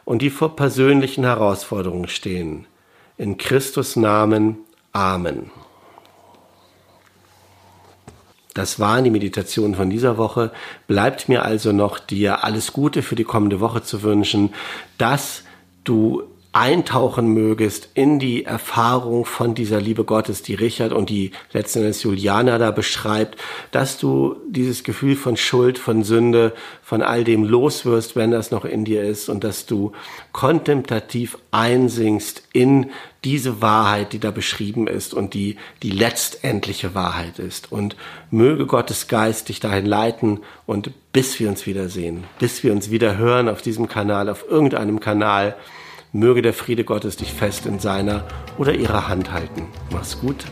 und 0.05 0.21
die 0.21 0.31
vor 0.31 0.55
persönlichen 0.55 1.25
Herausforderungen 1.25 2.09
stehen. 2.09 2.67
In 3.17 3.39
Christus 3.39 3.97
Namen. 3.97 4.59
Amen. 4.93 5.51
Das 8.59 8.81
waren 8.81 9.05
die 9.05 9.11
Meditationen 9.11 9.77
von 9.77 9.89
dieser 9.89 10.19
Woche. 10.19 10.51
Bleibt 10.89 11.29
mir 11.29 11.45
also 11.45 11.71
noch 11.71 12.01
dir 12.01 12.43
alles 12.43 12.73
Gute 12.73 13.03
für 13.03 13.15
die 13.15 13.23
kommende 13.23 13.61
Woche 13.61 13.85
zu 13.85 14.03
wünschen, 14.03 14.53
dass 14.99 15.45
du 15.85 16.25
eintauchen 16.51 17.29
mögest 17.29 17.91
in 17.95 18.19
die 18.19 18.45
Erfahrung 18.45 19.25
von 19.27 19.55
dieser 19.55 19.81
Liebe 19.81 20.03
Gottes, 20.03 20.43
die 20.43 20.55
Richard 20.55 20.93
und 20.93 21.09
die 21.09 21.31
letzten 21.53 21.81
Endes 21.81 22.03
Juliana 22.03 22.59
da 22.59 22.73
beschreibt, 22.73 23.39
dass 23.71 23.97
du 23.97 24.35
dieses 24.49 24.83
Gefühl 24.83 25.15
von 25.15 25.37
Schuld, 25.37 25.79
von 25.79 26.03
Sünde, 26.03 26.53
von 26.83 27.01
all 27.01 27.23
dem 27.23 27.45
loswirst, 27.45 28.17
wenn 28.17 28.33
das 28.33 28.51
noch 28.51 28.65
in 28.65 28.85
dir 28.85 29.05
ist 29.05 29.29
und 29.29 29.45
dass 29.45 29.67
du 29.67 29.93
kontemplativ 30.33 31.39
einsinkst 31.53 32.43
in 32.53 32.91
diese 33.25 33.61
Wahrheit, 33.61 34.13
die 34.13 34.21
da 34.21 34.31
beschrieben 34.31 34.87
ist 34.87 35.13
und 35.13 35.35
die 35.35 35.57
die 35.83 35.91
letztendliche 35.91 36.95
Wahrheit 36.95 37.39
ist. 37.39 37.73
Und 37.73 37.97
möge 38.31 38.67
Gottes 38.67 39.09
Geist 39.09 39.49
dich 39.49 39.61
dahin 39.61 39.87
leiten 39.87 40.41
und 40.67 40.91
bis 41.13 41.41
wir 41.41 41.49
uns 41.49 41.67
wiedersehen, 41.67 42.25
bis 42.39 42.63
wir 42.63 42.73
uns 42.73 42.91
wieder 42.91 43.17
hören 43.17 43.49
auf 43.49 43.63
diesem 43.63 43.89
Kanal, 43.89 44.29
auf 44.29 44.45
irgendeinem 44.49 45.01
Kanal, 45.01 45.57
Möge 46.13 46.41
der 46.41 46.55
Friede 46.55 46.85
Gottes 46.85 47.17
dich 47.17 47.33
fest 47.33 47.67
in 47.67 47.81
seiner 47.81 48.25
oder 48.57 48.73
ihrer 48.73 49.09
Hand 49.09 49.31
halten. 49.31 49.67
Mach's 49.91 50.19
gut. 50.19 50.47